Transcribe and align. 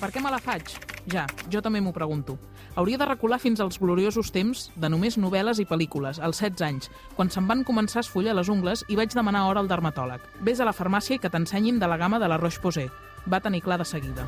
per 0.00 0.08
què 0.10 0.22
me 0.24 0.32
la 0.32 0.40
faig? 0.40 0.72
Ja, 1.12 1.26
jo 1.52 1.60
també 1.60 1.80
m'ho 1.80 1.92
pregunto. 1.92 2.38
Hauria 2.78 2.98
de 3.00 3.06
recular 3.08 3.40
fins 3.42 3.60
als 3.60 3.78
gloriosos 3.80 4.30
temps 4.32 4.68
de 4.76 4.88
només 4.88 5.18
novel·les 5.20 5.60
i 5.60 5.66
pel·lícules, 5.68 6.20
als 6.22 6.40
16 6.40 6.64
anys, 6.66 6.90
quan 7.16 7.30
se'm 7.30 7.48
van 7.50 7.64
començar 7.68 8.00
a 8.00 8.06
esfollar 8.06 8.36
les 8.38 8.48
ungles 8.48 8.84
i 8.88 8.96
vaig 8.96 9.12
demanar 9.14 9.44
hora 9.48 9.60
al 9.60 9.68
dermatòleg. 9.68 10.24
Ves 10.40 10.60
a 10.60 10.68
la 10.68 10.76
farmàcia 10.76 11.18
i 11.18 11.22
que 11.22 11.30
t'ensenyin 11.30 11.80
de 11.80 11.88
la 11.90 11.98
gamma 12.00 12.18
de 12.18 12.28
la 12.28 12.38
Roche-Posay. 12.40 12.88
Va 13.28 13.42
tenir 13.44 13.60
clar 13.60 13.78
de 13.78 13.84
seguida. 13.84 14.26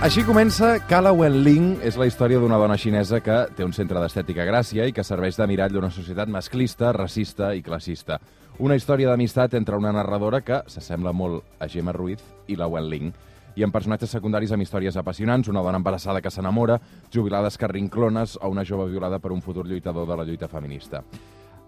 Així 0.00 0.22
comença 0.24 0.78
Kala 0.88 1.10
Wen-ling, 1.12 1.74
és 1.84 1.98
la 2.00 2.06
història 2.08 2.38
d'una 2.40 2.56
dona 2.56 2.78
xinesa 2.80 3.18
que 3.20 3.42
té 3.52 3.66
un 3.66 3.74
centre 3.76 4.00
d'estètica 4.00 4.46
gràcia 4.48 4.86
i 4.88 4.94
que 4.96 5.04
serveix 5.04 5.36
de 5.36 5.44
mirall 5.50 5.74
d'una 5.74 5.90
societat 5.92 6.30
masclista, 6.32 6.94
racista 6.96 7.50
i 7.52 7.60
classista. 7.60 8.16
Una 8.60 8.76
història 8.76 9.08
d'amistat 9.08 9.54
entre 9.56 9.78
una 9.80 9.88
narradora 9.96 10.42
que 10.44 10.58
s'assembla 10.68 11.14
molt 11.16 11.62
a 11.64 11.66
Gemma 11.72 11.94
Ruiz 11.96 12.20
i 12.52 12.58
la 12.60 12.66
Wen-ling 12.68 13.06
i 13.56 13.64
amb 13.64 13.72
personatges 13.72 14.12
secundaris 14.12 14.52
amb 14.52 14.60
històries 14.60 14.98
apassionants, 15.00 15.48
una 15.48 15.62
dona 15.64 15.78
embarassada 15.80 16.20
que 16.20 16.28
s'enamora, 16.28 16.76
jubilades 17.08 17.56
carrinclones 17.56 18.36
o 18.36 18.50
una 18.52 18.66
jove 18.68 18.90
violada 18.90 19.18
per 19.18 19.32
un 19.32 19.40
futur 19.40 19.64
lluitador 19.64 20.04
de 20.06 20.18
la 20.18 20.26
lluita 20.28 20.48
feminista. 20.48 21.00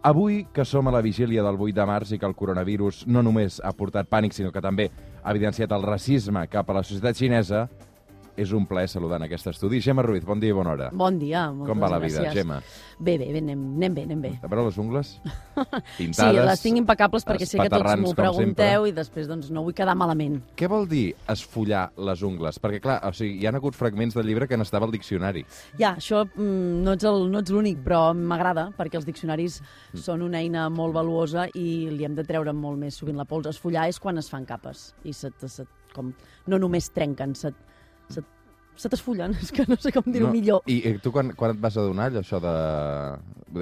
Avui, 0.03 0.43
que 0.53 0.67
som 0.69 0.89
a 0.89 0.93
la 0.93 1.01
vigília 1.01 1.43
del 1.43 1.57
8 1.57 1.79
de 1.81 1.87
març 1.89 2.13
i 2.13 2.19
que 2.21 2.29
el 2.29 2.37
coronavirus 2.37 3.07
no 3.07 3.23
només 3.25 3.57
ha 3.65 3.73
portat 3.73 4.13
pànic, 4.13 4.37
sinó 4.37 4.53
que 4.53 4.61
també 4.61 4.91
ha 5.23 5.33
evidenciat 5.33 5.73
el 5.73 5.89
racisme 5.89 6.45
cap 6.53 6.69
a 6.69 6.77
la 6.77 6.85
societat 6.85 7.17
xinesa, 7.17 7.71
és 8.37 8.53
un 8.57 8.65
plaer 8.67 8.89
saludar 8.89 9.19
en 9.21 9.27
aquest 9.27 9.47
estudi. 9.51 9.81
Gemma 9.85 10.03
Ruiz, 10.03 10.25
bon 10.25 10.41
dia 10.41 10.51
i 10.51 10.57
bona 10.57 10.71
hora. 10.73 10.89
Bon 10.93 11.19
dia, 11.19 11.51
moltes 11.53 11.69
Com 11.73 11.83
va 11.85 11.89
la 11.93 11.99
vida, 12.01 12.23
gràcies. 12.23 12.35
Gemma? 12.41 12.61
Bé, 12.99 13.19
bé, 13.19 13.27
bé, 13.33 13.39
anem, 13.43 13.63
anem 13.77 13.95
bé, 13.95 14.05
anem 14.09 14.23
bé. 14.23 14.31
A 14.43 14.49
veure 14.49 14.65
les 14.71 14.79
ungles? 14.79 15.15
Sí, 15.53 16.07
Pintades? 16.07 16.47
les 16.49 16.63
tinc 16.65 16.79
impecables 16.81 17.27
perquè 17.29 17.45
sé 17.47 17.59
que 17.61 17.69
tots 17.69 17.97
m'ho 18.01 18.15
pregunteu 18.17 18.87
i 18.89 18.93
després 18.97 19.27
doncs, 19.29 19.51
no 19.53 19.63
vull 19.67 19.75
quedar 19.77 19.93
malament. 19.99 20.39
Què 20.57 20.69
vol 20.71 20.87
dir 20.89 21.13
esfollar 21.29 21.91
les 22.01 22.23
ungles? 22.25 22.57
Perquè, 22.63 22.81
clar, 22.81 22.99
o 23.05 23.13
sigui, 23.13 23.37
hi 23.43 23.47
ha 23.47 23.53
hagut 23.53 23.77
fragments 23.77 24.17
del 24.17 24.27
llibre 24.27 24.49
que 24.49 24.57
n'estava 24.57 24.87
al 24.89 24.95
diccionari. 24.95 25.45
Ja, 25.79 25.93
això 26.01 26.23
mm, 26.25 26.81
no 26.87 26.95
ets 26.97 27.05
el- 27.05 27.29
no 27.31 27.43
ets 27.45 27.53
l'únic, 27.53 27.83
però 27.85 28.15
m'agrada 28.17 28.71
perquè 28.79 28.97
els 28.97 29.05
diccionaris 29.07 29.61
Mm. 29.93 29.99
són 30.01 30.23
una 30.23 30.39
eina 30.41 30.69
molt 30.71 30.95
valuosa 30.95 31.47
i 31.55 31.91
li 31.91 32.05
hem 32.05 32.15
de 32.15 32.25
treure 32.25 32.53
molt 32.57 32.79
més 32.79 32.95
sovint 32.97 33.17
la 33.19 33.25
pols. 33.29 33.47
Esfollar 33.47 33.89
és 33.91 33.99
quan 34.01 34.17
es 34.19 34.31
fan 34.31 34.47
capes 34.47 34.95
i 35.05 35.13
se, 35.13 35.31
se, 35.47 35.67
com, 35.93 36.13
no 36.47 36.59
només 36.59 36.89
trenquen, 36.91 37.35
se, 37.35 37.53
se, 38.13 38.23
se 38.77 38.89
t'esfullen, 38.93 39.37
és 39.43 39.53
que 39.55 39.67
no 39.69 39.79
sé 39.81 39.93
com 39.95 40.07
dir-ho 40.07 40.29
No, 40.29 40.33
millor. 40.35 40.67
I, 40.71 40.81
I 40.89 40.99
tu 41.03 41.13
quan, 41.15 41.33
quan 41.39 41.55
et 41.55 41.63
vas 41.63 41.77
adonar, 41.77 42.11
allò, 42.11 42.23
això 42.25 42.41
de... 42.43 42.57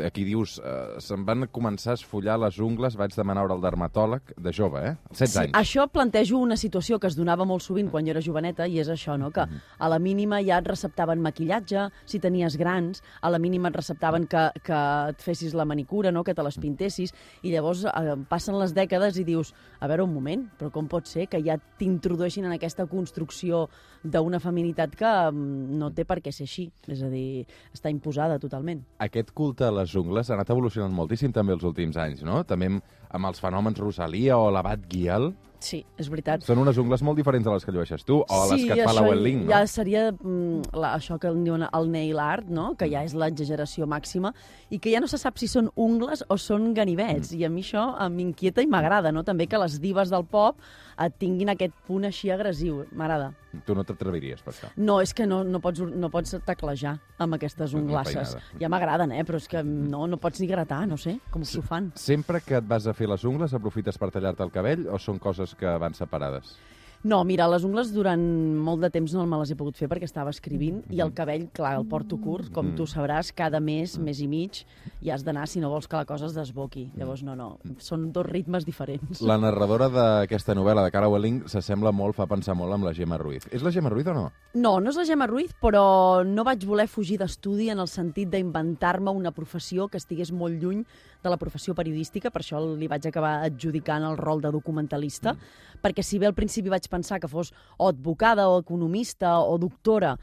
Aquí 0.07 0.23
dius, 0.23 0.61
eh, 0.63 1.01
se'm 1.03 1.25
van 1.27 1.49
començar 1.51 1.97
a 1.97 1.99
esfollar 1.99 2.37
les 2.39 2.61
ungles, 2.63 2.95
vaig 2.95 3.11
demanar 3.17 3.43
hora 3.43 3.57
al 3.57 3.65
dermatòleg, 3.65 4.37
de 4.39 4.53
jove, 4.55 4.85
eh? 4.87 4.93
16 5.11 5.41
anys. 5.41 5.57
Això 5.59 5.89
plantejo 5.91 6.39
una 6.39 6.55
situació 6.61 7.01
que 7.03 7.09
es 7.11 7.17
donava 7.19 7.43
molt 7.43 7.65
sovint 7.65 7.91
quan 7.91 8.07
jo 8.07 8.15
era 8.15 8.23
joveneta 8.23 8.69
i 8.71 8.79
és 8.79 8.87
això, 8.93 9.17
no? 9.19 9.33
que 9.35 9.43
a 9.43 9.89
la 9.91 9.99
mínima 9.99 10.39
ja 10.47 10.61
et 10.63 10.71
receptaven 10.71 11.19
maquillatge, 11.25 11.89
si 12.07 12.21
tenies 12.23 12.55
grans, 12.61 13.03
a 13.21 13.33
la 13.35 13.41
mínima 13.43 13.73
et 13.73 13.81
receptaven 13.81 14.29
que, 14.31 14.45
que 14.63 14.79
et 15.11 15.27
fessis 15.27 15.57
la 15.59 15.67
manicura, 15.67 16.15
no? 16.15 16.23
que 16.23 16.37
te 16.39 16.47
les 16.47 16.61
pintessis, 16.63 17.11
i 17.43 17.51
llavors 17.51 17.83
eh, 17.91 18.15
passen 18.31 18.61
les 18.63 18.77
dècades 18.77 19.19
i 19.19 19.27
dius, 19.27 19.51
a 19.81 19.91
veure 19.91 20.07
un 20.07 20.15
moment, 20.15 20.47
però 20.61 20.71
com 20.71 20.87
pot 20.87 21.11
ser 21.11 21.27
que 21.27 21.43
ja 21.43 21.59
t'introdueixin 21.83 22.47
en 22.47 22.55
aquesta 22.55 22.87
construcció 22.87 23.67
d'una 24.07 24.39
feminitat 24.39 24.95
que 25.01 25.11
mm, 25.33 25.79
no 25.81 25.91
té 25.97 26.05
per 26.09 26.21
què 26.21 26.33
ser 26.35 26.47
així, 26.49 26.69
és 26.93 27.03
a 27.07 27.11
dir, 27.13 27.45
està 27.75 27.93
imposada 27.93 28.39
totalment. 28.43 28.85
Aquest 29.01 29.33
culte 29.37 29.67
a 29.69 29.75
les 29.81 29.95
ungles 29.97 30.31
ha 30.31 30.37
anat 30.37 30.53
evolucionant 30.53 30.93
moltíssim 30.95 31.33
també 31.33 31.57
els 31.57 31.65
últims 31.65 31.97
anys, 32.01 32.25
no? 32.27 32.43
També 32.45 32.69
amb, 32.75 32.83
amb 33.11 33.31
els 33.33 33.41
fenòmens 33.43 33.81
Rosalia 33.81 34.37
o 34.39 34.51
l'abat 34.55 34.85
Guial. 34.91 35.33
Sí, 35.61 35.83
és 36.01 36.09
veritat. 36.09 36.41
Són 36.49 36.57
unes 36.63 36.79
ungles 36.81 37.03
molt 37.05 37.19
diferents 37.21 37.45
de 37.45 37.53
les 37.53 37.67
que 37.67 37.73
llueixes 37.75 38.01
tu, 38.09 38.23
o 38.25 38.37
les 38.49 38.63
que 38.65 38.79
et 38.79 38.81
fa 38.81 38.95
la 38.97 39.03
això 39.03 39.11
Wen-Ling, 39.11 39.43
no? 39.43 39.51
ja 39.53 39.59
seria 39.69 40.07
mm, 40.15 40.71
la, 40.73 40.95
això 40.97 41.19
que 41.21 41.29
en 41.29 41.43
diuen 41.45 41.67
el 41.69 41.91
nail 41.93 42.17
art, 42.25 42.49
no? 42.49 42.71
que 42.81 42.89
ja 42.89 43.03
és 43.05 43.13
l'exageració 43.13 43.85
màxima, 43.85 44.33
i 44.73 44.79
que 44.81 44.95
ja 44.95 45.03
no 45.05 45.11
se 45.11 45.21
sap 45.21 45.37
si 45.37 45.51
són 45.53 45.69
ungles 45.77 46.25
o 46.33 46.39
són 46.41 46.71
ganivets, 46.77 47.35
Mm. 47.35 47.41
i 47.43 47.45
a 47.45 47.51
mi 47.53 47.61
això 47.61 47.83
eh, 48.01 48.09
m'inquieta 48.09 48.65
i 48.65 48.71
m'agrada, 48.73 49.13
no? 49.13 49.21
també 49.23 49.47
que 49.53 49.61
les 49.61 49.77
divas 49.85 50.09
del 50.09 50.25
pop 50.25 50.57
eh, 51.01 51.11
tinguin 51.21 51.53
aquest 51.53 51.75
punt 51.87 52.07
així 52.09 52.31
agressiu, 52.31 52.85
m'agrada. 52.97 53.31
Tu 53.67 53.75
no 53.75 53.85
t'atreviries 53.87 54.43
per 54.47 54.53
això. 54.53 54.71
No, 54.77 55.01
és 55.03 55.15
que 55.17 55.27
no, 55.27 55.43
no, 55.45 55.61
pots, 55.63 55.83
no 55.83 56.11
pots 56.13 56.37
teclejar 56.47 56.97
amb 57.19 57.39
aquestes 57.39 57.75
unglasses. 57.75 58.37
Ja 58.61 58.71
m'agraden, 58.73 59.15
eh? 59.17 59.25
però 59.27 59.41
és 59.41 59.49
que 59.51 59.63
no, 59.67 60.07
no 60.11 60.21
pots 60.23 60.43
ni 60.43 60.51
gratar, 60.51 60.85
no 60.91 60.99
sé, 61.01 61.19
com 61.35 61.45
s'ho 61.47 61.65
fan. 61.67 61.91
Sempre 61.99 62.43
que 62.45 62.61
et 62.61 62.69
vas 62.69 62.87
a 62.87 62.95
fer 62.97 63.11
les 63.11 63.25
ungles, 63.27 63.57
aprofites 63.57 63.99
per 63.99 64.13
tallar-te 64.15 64.47
el 64.47 64.55
cabell 64.55 64.87
o 64.91 65.01
són 65.03 65.19
coses 65.23 65.57
que 65.59 65.79
van 65.83 65.97
separades? 65.99 66.55
No, 67.03 67.23
mira, 67.25 67.47
les 67.49 67.65
ungles 67.65 67.95
durant 67.95 68.21
molt 68.61 68.83
de 68.85 68.91
temps 68.93 69.15
no 69.17 69.23
me 69.25 69.39
les 69.41 69.55
he 69.55 69.57
pogut 69.57 69.79
fer 69.79 69.87
perquè 69.89 70.05
estava 70.05 70.33
escrivint 70.35 70.83
i 70.93 70.99
el 71.01 71.15
cabell, 71.17 71.47
clar, 71.57 71.73
el 71.79 71.87
porto 71.89 72.19
curt, 72.21 72.51
com 72.53 72.75
tu 72.77 72.85
sabràs, 72.85 73.31
cada 73.33 73.57
mes, 73.65 73.95
mes 73.97 74.21
i 74.21 74.27
mig, 74.29 74.61
i 75.01 75.09
has 75.09 75.25
d'anar 75.25 75.47
si 75.49 75.63
no 75.63 75.71
vols 75.73 75.89
que 75.89 75.97
la 75.97 76.05
cosa 76.05 76.29
es 76.29 76.37
desboqui. 76.37 76.91
Llavors, 77.01 77.23
no, 77.25 77.33
no, 77.39 77.55
són 77.81 78.11
dos 78.13 78.29
ritmes 78.29 78.69
diferents. 78.69 79.23
La 79.25 79.39
narradora 79.41 79.89
d'aquesta 79.95 80.53
novel·la 80.59 80.85
de 80.85 80.93
Cara 80.93 81.09
Welling 81.09 81.47
s'assembla 81.49 81.89
molt, 81.97 82.19
fa 82.21 82.29
pensar 82.29 82.53
molt 82.59 82.77
amb 82.77 82.85
la 82.85 82.93
Gemma 82.93 83.17
Ruiz. 83.17 83.49
És 83.49 83.65
la 83.65 83.73
Gemma 83.73 83.89
Ruiz 83.95 84.13
o 84.13 84.19
no? 84.19 84.27
No, 84.61 84.77
no 84.77 84.93
és 84.93 85.01
la 85.01 85.09
Gemma 85.09 85.31
Ruiz, 85.31 85.57
però 85.57 86.21
no 86.29 86.45
vaig 86.45 86.69
voler 86.69 86.85
fugir 86.91 87.17
d'estudi 87.23 87.71
en 87.73 87.81
el 87.81 87.89
sentit 87.89 88.29
d'inventar-me 88.29 89.17
una 89.17 89.33
professió 89.33 89.89
que 89.89 89.97
estigués 89.97 90.35
molt 90.37 90.61
lluny 90.61 90.85
de 91.23 91.33
la 91.33 91.41
professió 91.41 91.75
periodística, 91.77 92.29
per 92.33 92.45
això 92.45 92.61
li 92.61 92.89
vaig 92.89 93.09
acabar 93.09 93.39
adjudicant 93.47 94.05
el 94.05 94.17
rol 94.21 94.41
de 94.45 94.53
documentalista, 94.53 95.37
perquè 95.83 96.05
si 96.05 96.19
bé 96.19 96.29
al 96.29 96.37
principi 96.37 96.73
vaig 96.73 96.87
pensar 96.89 97.21
que 97.21 97.29
fos 97.29 97.53
o 97.79 97.89
advocada 97.89 98.49
o 98.49 98.61
economista 98.61 99.39
o 99.41 99.59
doctora 99.59 100.17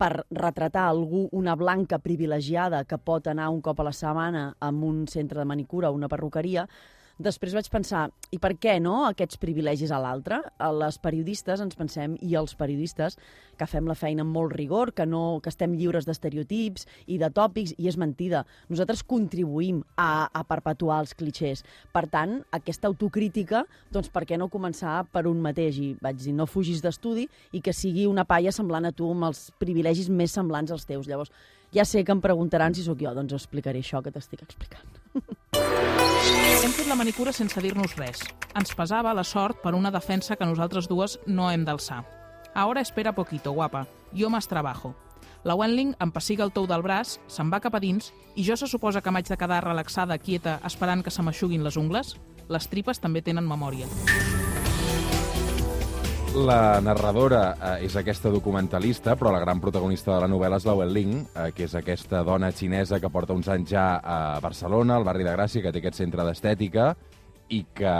per 0.00 0.24
retratar 0.32 0.86
algú, 0.88 1.28
una 1.36 1.54
blanca 1.56 1.98
privilegiada 2.00 2.86
que 2.88 2.96
pot 2.96 3.26
anar 3.28 3.50
un 3.52 3.60
cop 3.60 3.80
a 3.80 3.90
la 3.90 3.92
setmana 3.92 4.54
a 4.58 4.70
un 4.70 5.04
centre 5.06 5.38
de 5.42 5.44
manicura 5.44 5.90
o 5.90 5.94
una 5.94 6.08
perruqueria, 6.08 6.64
Després 7.20 7.52
vaig 7.52 7.66
pensar, 7.68 8.06
i 8.32 8.38
per 8.40 8.54
què 8.56 8.78
no 8.80 9.02
aquests 9.04 9.36
privilegis 9.42 9.90
a 9.92 9.98
l'altre? 10.00 10.38
Les 10.72 10.96
periodistes 11.04 11.60
ens 11.60 11.76
pensem, 11.76 12.14
i 12.24 12.32
els 12.38 12.54
periodistes, 12.56 13.18
que 13.60 13.68
fem 13.68 13.84
la 13.90 13.96
feina 13.98 14.24
amb 14.24 14.32
molt 14.32 14.54
rigor, 14.56 14.94
que, 14.96 15.04
no, 15.04 15.36
que 15.44 15.52
estem 15.52 15.74
lliures 15.76 16.08
d'estereotips 16.08 16.86
i 17.12 17.18
de 17.20 17.28
tòpics, 17.36 17.74
i 17.76 17.90
és 17.92 17.98
mentida. 18.00 18.46
Nosaltres 18.72 19.04
contribuïm 19.04 19.82
a, 20.00 20.30
a 20.32 20.44
perpetuar 20.48 21.02
els 21.04 21.12
clichés. 21.12 21.60
Per 21.92 22.06
tant, 22.08 22.38
aquesta 22.56 22.88
autocrítica, 22.88 23.66
doncs 23.92 24.08
per 24.08 24.24
què 24.24 24.40
no 24.40 24.48
començar 24.48 25.02
per 25.12 25.26
un 25.28 25.44
mateix? 25.44 25.76
I 25.76 25.92
vaig 26.00 26.24
dir, 26.24 26.32
no 26.32 26.48
fugis 26.48 26.80
d'estudi 26.80 27.28
i 27.52 27.60
que 27.60 27.76
sigui 27.76 28.08
una 28.08 28.24
palla 28.24 28.54
semblant 28.54 28.88
a 28.88 28.96
tu 28.96 29.12
amb 29.12 29.28
els 29.28 29.50
privilegis 29.60 30.08
més 30.08 30.32
semblants 30.32 30.72
als 30.72 30.88
teus. 30.88 31.04
Llavors, 31.10 31.34
ja 31.76 31.84
sé 31.84 32.00
que 32.00 32.16
em 32.16 32.24
preguntaran 32.24 32.72
si 32.72 32.88
sóc 32.88 33.04
jo, 33.04 33.12
doncs 33.12 33.36
explicaré 33.36 33.84
això 33.84 34.00
que 34.00 34.16
t'estic 34.16 34.48
explicant. 34.48 34.88
Hem 36.60 36.72
fet 36.76 36.88
la 36.88 36.96
manicura 36.98 37.32
sense 37.32 37.60
dir-nos 37.64 37.94
res. 37.96 38.20
Ens 38.58 38.74
pesava 38.76 39.14
la 39.16 39.24
sort 39.24 39.62
per 39.62 39.72
una 39.74 39.92
defensa 39.94 40.36
que 40.36 40.48
nosaltres 40.48 40.88
dues 40.90 41.18
no 41.26 41.50
hem 41.50 41.64
d'alçar. 41.64 42.02
Ahora 42.54 42.82
espera 42.82 43.14
poquito, 43.14 43.52
guapa. 43.52 43.86
Yo 44.12 44.28
más 44.28 44.48
trabajo. 44.48 44.94
La 45.44 45.54
Wenling 45.56 45.94
em 45.96 46.10
pessiga 46.12 46.44
el 46.44 46.52
tou 46.52 46.66
del 46.68 46.84
braç, 46.84 47.14
se'n 47.32 47.48
va 47.48 47.62
cap 47.64 47.78
a 47.78 47.80
dins 47.80 48.10
i 48.36 48.44
jo 48.44 48.58
se 48.60 48.68
suposa 48.68 49.00
que 49.00 49.10
m'haig 49.10 49.30
de 49.30 49.38
quedar 49.40 49.62
relaxada, 49.64 50.18
quieta, 50.18 50.58
esperant 50.68 51.02
que 51.02 51.14
se 51.14 51.24
m'aixuguin 51.24 51.64
les 51.64 51.80
ungles? 51.80 52.16
Les 52.52 52.68
tripes 52.68 53.00
també 53.00 53.22
tenen 53.24 53.48
memòria. 53.48 53.88
La 56.40 56.80
narradora 56.80 57.40
eh, 57.52 57.84
és 57.84 57.94
aquesta 57.98 58.30
documentalista, 58.32 59.12
però 59.18 59.28
la 59.34 59.42
gran 59.42 59.60
protagonista 59.60 60.14
de 60.14 60.22
la 60.22 60.28
novel·la 60.30 60.56
és 60.56 60.64
la 60.64 60.74
Wen-Ling, 60.78 61.12
eh, 61.34 61.48
que 61.52 61.66
és 61.66 61.74
aquesta 61.76 62.22
dona 62.24 62.48
xinesa 62.56 62.96
que 63.02 63.10
porta 63.12 63.36
uns 63.36 63.50
anys 63.52 63.74
ja 63.74 63.84
a 64.00 64.38
Barcelona, 64.40 64.96
al 64.96 65.04
barri 65.04 65.26
de 65.26 65.34
Gràcia, 65.34 65.60
que 65.60 65.72
té 65.74 65.82
aquest 65.82 66.00
centre 66.00 66.24
d'estètica, 66.24 66.94
i 67.52 67.60
que 67.76 67.94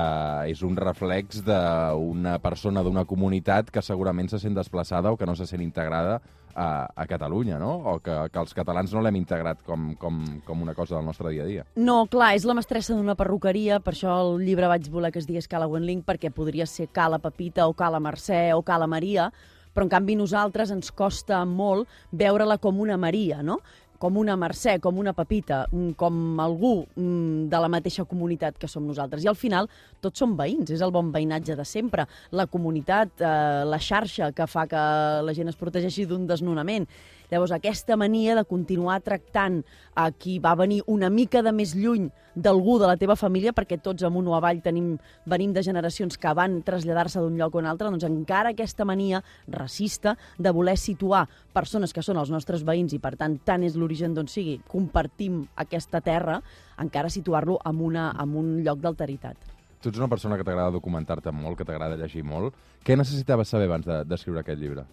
és 0.48 0.62
un 0.64 0.78
reflex 0.78 1.42
d'una 1.44 2.38
persona 2.40 2.84
d'una 2.86 3.04
comunitat 3.04 3.68
que 3.74 3.82
segurament 3.84 4.30
se 4.30 4.40
sent 4.40 4.56
desplaçada 4.56 5.12
o 5.12 5.18
que 5.20 5.28
no 5.28 5.36
se 5.36 5.46
sent 5.50 5.60
integrada 5.60 6.20
a, 6.54 6.88
a 6.94 7.06
Catalunya, 7.06 7.58
no? 7.58 7.72
O 7.94 7.98
que, 8.04 8.14
que 8.32 8.40
els 8.42 8.54
catalans 8.56 8.92
no 8.94 9.02
l'hem 9.04 9.20
integrat 9.20 9.62
com, 9.66 9.92
com, 10.00 10.20
com 10.46 10.62
una 10.62 10.74
cosa 10.74 10.96
del 10.96 11.06
nostre 11.06 11.32
dia 11.34 11.44
a 11.44 11.48
dia. 11.48 11.66
No, 11.76 12.04
clar, 12.10 12.32
és 12.38 12.46
la 12.48 12.56
mestressa 12.58 12.96
d'una 12.96 13.16
perruqueria, 13.18 13.80
per 13.84 13.94
això 13.94 14.16
el 14.24 14.44
llibre 14.44 14.70
vaig 14.70 14.90
voler 14.90 15.12
que 15.14 15.22
es 15.22 15.28
digués 15.28 15.48
Cala 15.50 15.68
Wenling, 15.70 16.04
perquè 16.06 16.32
podria 16.34 16.66
ser 16.66 16.90
Cala 16.92 17.20
Pepita 17.22 17.68
o 17.68 17.76
Cala 17.76 18.00
Mercè 18.02 18.50
o 18.56 18.64
Cala 18.66 18.88
Maria, 18.90 19.30
però 19.74 19.86
en 19.86 19.92
canvi 19.92 20.16
nosaltres 20.18 20.72
ens 20.74 20.90
costa 20.90 21.44
molt 21.46 21.88
veure-la 22.10 22.58
com 22.58 22.80
una 22.82 22.98
Maria, 22.98 23.42
no? 23.42 23.60
Com 24.00 24.16
una 24.16 24.36
Mercè, 24.40 24.78
com 24.80 24.96
una 24.98 25.12
Pepita, 25.12 25.66
mm, 25.68 25.92
com 26.00 26.40
algú 26.40 26.86
mm, 26.96 27.48
de 27.52 27.60
la 27.60 27.68
mateixa 27.68 28.06
comunitat 28.08 28.56
que 28.58 28.68
som 28.68 28.86
nosaltres. 28.88 29.24
I 29.24 29.28
al 29.28 29.36
final 29.36 29.68
tots 30.00 30.22
som 30.22 30.32
veïns, 30.38 30.72
és 30.72 30.80
el 30.80 30.94
bon 30.94 31.12
veïnatge 31.12 31.56
de 31.58 31.66
sempre. 31.68 32.06
La 32.32 32.46
comunitat, 32.48 33.12
eh, 33.20 33.64
la 33.68 33.78
xarxa 33.78 34.32
que 34.32 34.46
fa 34.48 34.66
que 34.70 34.84
la 35.26 35.36
gent 35.36 35.52
es 35.52 35.60
protegeixi 35.60 36.06
d'un 36.08 36.26
desnonament. 36.26 36.88
Llavors, 37.30 37.52
aquesta 37.54 37.96
mania 37.96 38.34
de 38.34 38.44
continuar 38.44 39.00
tractant 39.06 39.60
a 39.94 40.08
qui 40.10 40.38
va 40.42 40.56
venir 40.58 40.80
una 40.90 41.10
mica 41.10 41.44
de 41.46 41.52
més 41.54 41.76
lluny 41.78 42.08
d'algú 42.34 42.78
de 42.80 42.88
la 42.90 42.96
teva 42.98 43.16
família, 43.18 43.52
perquè 43.54 43.78
tots 43.82 44.02
amunt 44.06 44.26
o 44.30 44.34
avall 44.34 44.62
tenim, 44.64 44.96
venim 45.30 45.52
de 45.54 45.62
generacions 45.62 46.18
que 46.18 46.32
van 46.34 46.60
traslladar-se 46.66 47.22
d'un 47.22 47.38
lloc 47.38 47.54
a 47.54 47.62
un 47.62 47.68
altre, 47.70 47.90
doncs 47.90 48.06
encara 48.08 48.50
aquesta 48.54 48.86
mania 48.86 49.22
racista 49.46 50.16
de 50.38 50.50
voler 50.50 50.76
situar 50.78 51.26
persones 51.54 51.94
que 51.94 52.02
són 52.02 52.18
els 52.18 52.30
nostres 52.34 52.64
veïns 52.66 52.94
i, 52.94 53.02
per 53.02 53.14
tant, 53.20 53.38
tant 53.44 53.62
és 53.66 53.78
l'origen 53.78 54.14
d'on 54.14 54.30
sigui, 54.30 54.58
compartim 54.70 55.44
aquesta 55.54 56.02
terra, 56.02 56.40
encara 56.80 57.10
situar-lo 57.12 57.60
en, 57.64 57.80
una, 57.90 58.10
en 58.18 58.36
un 58.36 58.52
lloc 58.64 58.82
d'alteritat. 58.82 59.50
Tu 59.80 59.88
ets 59.88 59.98
una 59.98 60.10
persona 60.12 60.36
que 60.36 60.44
t'agrada 60.44 60.74
documentar-te 60.74 61.32
molt, 61.32 61.56
que 61.56 61.64
t'agrada 61.64 61.96
llegir 61.96 62.20
molt. 62.20 62.56
Què 62.84 62.98
necessitaves 63.00 63.48
saber 63.48 63.70
abans 63.70 63.86
d'escriure 63.88 64.42
de, 64.42 64.44
aquest 64.44 64.60
llibre? 64.60 64.84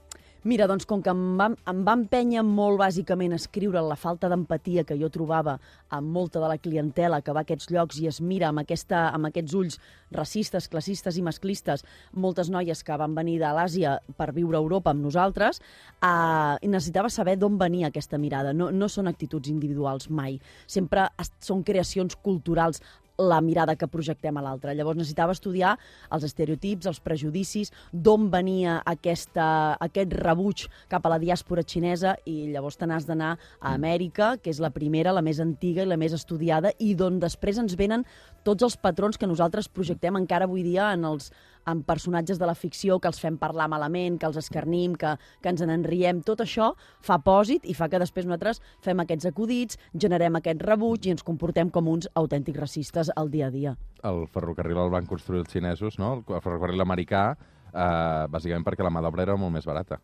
Mira, 0.47 0.63
doncs 0.63 0.85
com 0.87 1.01
que 1.03 1.11
em 1.11 1.23
va, 1.35 1.49
em 1.67 1.79
va 1.83 1.93
empènyer 1.97 2.39
molt 2.47 2.77
bàsicament 2.79 3.33
a 3.35 3.37
escriure 3.41 3.81
la 3.83 3.97
falta 3.99 4.29
d'empatia 4.31 4.85
que 4.87 4.95
jo 4.95 5.09
trobava 5.11 5.57
amb 5.91 6.07
molta 6.15 6.39
de 6.39 6.47
la 6.47 6.55
clientela 6.55 7.17
que 7.19 7.33
va 7.35 7.41
a 7.41 7.43
aquests 7.43 7.67
llocs 7.75 7.97
i 7.99 8.07
es 8.07 8.21
mira 8.23 8.47
amb, 8.47 8.61
aquesta, 8.61 9.01
amb 9.11 9.27
aquests 9.27 9.57
ulls 9.59 9.75
racistes, 10.15 10.69
classistes 10.71 11.17
i 11.19 11.23
masclistes, 11.25 11.83
moltes 12.13 12.47
noies 12.53 12.79
que 12.87 12.95
van 13.01 13.17
venir 13.17 13.41
de 13.41 13.49
l'Àsia 13.57 13.97
per 14.15 14.29
viure 14.37 14.55
a 14.55 14.61
Europa 14.63 14.93
amb 14.93 15.03
nosaltres, 15.03 15.59
eh, 15.59 16.55
necessitava 16.63 17.11
saber 17.11 17.35
d'on 17.41 17.59
venia 17.59 17.91
aquesta 17.91 18.15
mirada. 18.15 18.55
No, 18.55 18.69
no 18.71 18.87
són 18.87 19.11
actituds 19.11 19.51
individuals 19.51 20.07
mai. 20.07 20.39
Sempre 20.63 21.09
són 21.43 21.67
creacions 21.67 22.15
culturals 22.23 22.79
la 23.17 23.39
mirada 23.41 23.75
que 23.75 23.89
projectem 23.89 24.37
a 24.37 24.43
l'altre. 24.45 24.75
Llavors 24.75 24.97
necessitava 24.99 25.33
estudiar 25.35 25.75
els 26.13 26.25
estereotips, 26.27 26.87
els 26.89 27.01
prejudicis, 27.03 27.71
d'on 27.91 28.29
venia 28.33 28.77
aquesta, 28.85 29.77
aquest 29.83 30.13
rebuig 30.21 30.67
cap 30.91 31.05
a 31.05 31.13
la 31.15 31.19
diàspora 31.21 31.65
xinesa 31.65 32.15
i 32.25 32.51
llavors 32.53 32.77
te 32.77 32.87
n'has 32.87 33.07
d'anar 33.09 33.35
a 33.59 33.73
Amèrica, 33.73 34.35
que 34.41 34.53
és 34.53 34.61
la 34.63 34.71
primera, 34.73 35.15
la 35.15 35.25
més 35.25 35.41
antiga 35.43 35.83
i 35.83 35.89
la 35.89 35.97
més 35.97 36.13
estudiada, 36.13 36.73
i 36.79 36.93
d'on 36.95 37.19
després 37.19 37.57
ens 37.57 37.75
venen 37.77 38.05
tots 38.47 38.63
els 38.63 38.77
patrons 38.79 39.17
que 39.17 39.27
nosaltres 39.27 39.67
projectem 39.67 40.15
encara 40.15 40.45
avui 40.47 40.63
dia 40.63 40.91
en 40.93 41.05
els, 41.09 41.31
amb 41.67 41.85
personatges 41.87 42.39
de 42.39 42.47
la 42.49 42.55
ficció 42.55 42.97
que 43.03 43.09
els 43.11 43.19
fem 43.21 43.37
parlar 43.37 43.67
malament, 43.71 44.17
que 44.19 44.27
els 44.29 44.39
escarnim, 44.39 44.95
que, 44.99 45.15
que 45.43 45.51
ens 45.51 45.63
n'enriem, 45.67 46.23
tot 46.25 46.41
això 46.45 46.71
fa 47.03 47.19
pòsit 47.23 47.67
i 47.67 47.75
fa 47.77 47.89
que 47.91 48.01
després 48.01 48.27
nosaltres 48.27 48.61
fem 48.85 49.03
aquests 49.03 49.29
acudits, 49.31 49.79
generem 49.93 50.39
aquest 50.39 50.63
rebuig 50.63 51.07
i 51.07 51.15
ens 51.15 51.25
comportem 51.27 51.71
com 51.73 51.91
uns 51.91 52.09
autèntics 52.15 52.63
racistes 52.63 53.11
al 53.15 53.31
dia 53.33 53.51
a 53.51 53.53
dia. 53.53 53.75
El 54.07 54.25
ferrocarril 54.31 54.79
el 54.81 54.93
van 54.93 55.09
construir 55.09 55.43
els 55.43 55.51
xinesos, 55.51 55.99
no? 55.99 56.17
El 56.23 56.41
ferrocarril 56.41 56.83
americà, 56.83 57.29
eh, 57.73 58.27
bàsicament 58.31 58.65
perquè 58.65 58.85
la 58.85 58.93
mà 58.93 59.03
d'obra 59.03 59.27
era 59.27 59.37
molt 59.37 59.53
més 59.53 59.67
barata. 59.67 59.99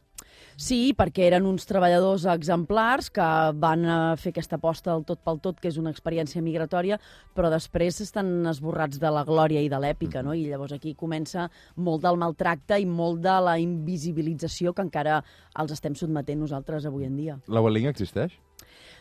Sí, 0.55 0.93
perquè 0.97 1.27
eren 1.27 1.47
uns 1.49 1.67
treballadors 1.69 2.25
exemplars 2.33 3.09
que 3.13 3.27
van 3.59 3.85
eh, 3.85 3.97
fer 4.21 4.33
aquesta 4.33 4.59
aposta 4.59 4.91
del 4.91 5.05
tot 5.07 5.21
pel 5.25 5.41
tot, 5.43 5.59
que 5.61 5.71
és 5.71 5.79
una 5.81 5.93
experiència 5.93 6.43
migratòria, 6.45 6.99
però 7.35 7.51
després 7.53 8.01
estan 8.05 8.45
esborrats 8.51 9.01
de 9.01 9.11
la 9.13 9.25
glòria 9.27 9.63
i 9.63 9.69
de 9.71 9.81
l'èpica, 9.81 10.23
no? 10.25 10.35
I 10.37 10.47
llavors 10.49 10.75
aquí 10.77 10.95
comença 10.99 11.49
molt 11.75 12.03
del 12.05 12.19
maltracte 12.21 12.79
i 12.79 12.87
molt 12.87 13.21
de 13.23 13.37
la 13.49 13.57
invisibilització 13.61 14.73
que 14.73 14.85
encara 14.85 15.21
els 15.59 15.73
estem 15.75 15.95
sotmetent 15.95 16.43
nosaltres 16.43 16.87
avui 16.89 17.07
en 17.09 17.17
dia. 17.17 17.37
La 17.47 17.61
Welling 17.63 17.89
existeix? 17.91 18.37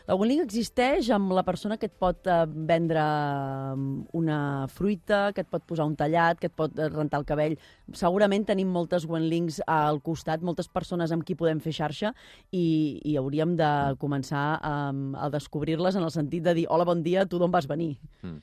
La 0.03 0.17
Wenling 0.19 0.41
existeix 0.43 1.07
amb 1.15 1.31
la 1.31 1.45
persona 1.47 1.77
que 1.79 1.87
et 1.87 1.93
pot 1.95 2.27
eh, 2.27 2.41
vendre 2.67 3.03
mm, 3.03 4.09
una 4.19 4.39
fruita, 4.67 5.29
que 5.31 5.45
et 5.45 5.49
pot 5.49 5.63
posar 5.63 5.85
un 5.87 5.95
tallat, 5.95 6.41
que 6.41 6.49
et 6.51 6.55
pot 6.55 6.75
eh, 6.75 6.89
rentar 6.91 7.21
el 7.21 7.27
cabell. 7.29 7.55
Segurament 7.95 8.43
tenim 8.49 8.67
moltes 8.73 9.05
Wenlings 9.07 9.61
al 9.63 10.01
costat, 10.03 10.43
moltes 10.43 10.67
persones 10.67 11.13
amb 11.15 11.23
qui 11.23 11.37
podem 11.39 11.61
fer 11.63 11.71
xarxa 11.77 12.11
i, 12.51 12.99
i 13.07 13.15
hauríem 13.19 13.55
de 13.59 13.69
començar 14.01 14.43
a, 14.59 14.73
a 14.91 15.29
descobrir-les 15.31 15.95
en 15.95 16.03
el 16.03 16.11
sentit 16.11 16.43
de 16.43 16.55
dir 16.59 16.67
hola, 16.67 16.87
bon 16.89 16.99
dia, 17.05 17.23
tu 17.23 17.39
d'on 17.39 17.53
vas 17.53 17.69
venir? 17.71 17.93
Mm. 18.27 18.41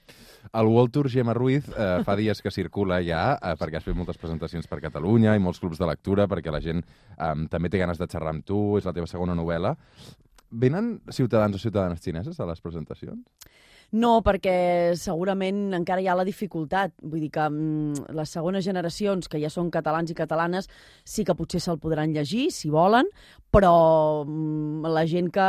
El 0.57 0.73
World 0.73 0.97
Tour 0.97 1.11
Gemma 1.13 1.37
Ruiz 1.37 1.69
eh, 1.77 1.91
fa 2.07 2.17
dies 2.17 2.41
que 2.41 2.55
circula 2.55 3.03
ja, 3.05 3.37
eh, 3.37 3.53
perquè 3.61 3.83
has 3.83 3.85
fet 3.85 3.99
moltes 3.99 4.17
presentacions 4.21 4.65
per 4.71 4.81
Catalunya 4.81 5.37
i 5.37 5.45
molts 5.45 5.61
clubs 5.61 5.77
de 5.77 5.93
lectura, 5.93 6.25
perquè 6.31 6.49
la 6.49 6.65
gent 6.65 6.81
eh, 6.81 7.35
també 7.53 7.69
té 7.69 7.85
ganes 7.85 8.01
de 8.01 8.09
xerrar 8.09 8.33
amb 8.33 8.49
tu, 8.49 8.79
és 8.81 8.89
la 8.89 8.97
teva 8.97 9.11
segona 9.11 9.37
novel·la. 9.37 9.77
Venen 10.51 10.99
ciutadans 11.15 11.55
o 11.55 11.63
ciutadanes 11.63 12.03
xineses 12.03 12.41
a 12.41 12.47
les 12.49 12.61
presentacions? 12.61 13.23
No, 13.91 14.21
perquè 14.23 14.95
segurament 14.95 15.75
encara 15.75 15.99
hi 15.99 16.07
ha 16.07 16.15
la 16.15 16.25
dificultat. 16.27 16.93
Vull 17.03 17.25
dir 17.25 17.31
que 17.35 17.43
mm, 17.49 18.13
les 18.15 18.35
segones 18.37 18.63
generacions, 18.63 19.27
que 19.27 19.41
ja 19.43 19.51
són 19.51 19.71
catalans 19.75 20.13
i 20.13 20.15
catalanes, 20.15 20.69
sí 21.03 21.25
que 21.27 21.35
potser 21.35 21.59
se'l 21.63 21.81
podran 21.83 22.15
llegir, 22.15 22.53
si 22.55 22.71
volen, 22.71 23.11
però 23.51 23.73
mm, 24.23 24.87
la 24.95 25.03
gent 25.11 25.33
que, 25.35 25.49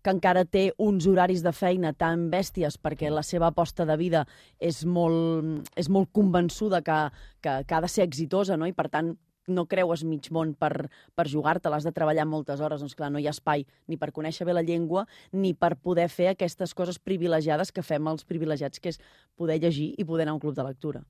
que 0.00 0.14
encara 0.16 0.46
té 0.48 0.70
uns 0.80 1.08
horaris 1.08 1.44
de 1.44 1.52
feina 1.52 1.92
tan 1.92 2.30
bèsties 2.32 2.80
perquè 2.80 3.12
la 3.12 3.24
seva 3.28 3.52
aposta 3.52 3.84
de 3.84 3.98
vida 4.00 4.24
és 4.56 4.86
molt, 4.88 5.68
és 5.76 5.92
molt 5.92 6.08
convençuda 6.16 6.80
que, 6.80 7.02
que, 7.44 7.60
que 7.68 7.76
ha 7.76 7.84
de 7.84 7.92
ser 7.92 8.08
exitosa, 8.08 8.56
no? 8.56 8.64
i 8.64 8.72
per 8.72 8.88
tant 8.88 9.12
no 9.48 9.66
creues 9.66 10.04
mig 10.04 10.28
món 10.30 10.54
per, 10.54 10.88
per 11.14 11.28
jugar-te, 11.28 11.70
l'has 11.70 11.86
de 11.86 11.92
treballar 11.94 12.26
moltes 12.28 12.60
hores, 12.60 12.82
doncs 12.82 12.94
clar, 12.98 13.10
no 13.12 13.18
hi 13.18 13.26
ha 13.26 13.34
espai 13.34 13.66
ni 13.88 13.98
per 13.98 14.12
conèixer 14.12 14.46
bé 14.46 14.54
la 14.54 14.62
llengua 14.66 15.06
ni 15.32 15.54
per 15.54 15.74
poder 15.76 16.08
fer 16.08 16.32
aquestes 16.32 16.74
coses 16.74 16.98
privilegiades 16.98 17.72
que 17.72 17.82
fem 17.82 18.06
els 18.08 18.24
privilegiats, 18.24 18.80
que 18.80 18.94
és 18.94 19.00
poder 19.36 19.58
llegir 19.62 19.94
i 19.98 20.04
poder 20.04 20.26
anar 20.26 20.36
a 20.36 20.40
un 20.40 20.44
club 20.44 20.54
de 20.56 20.66
lectura. 20.66 21.02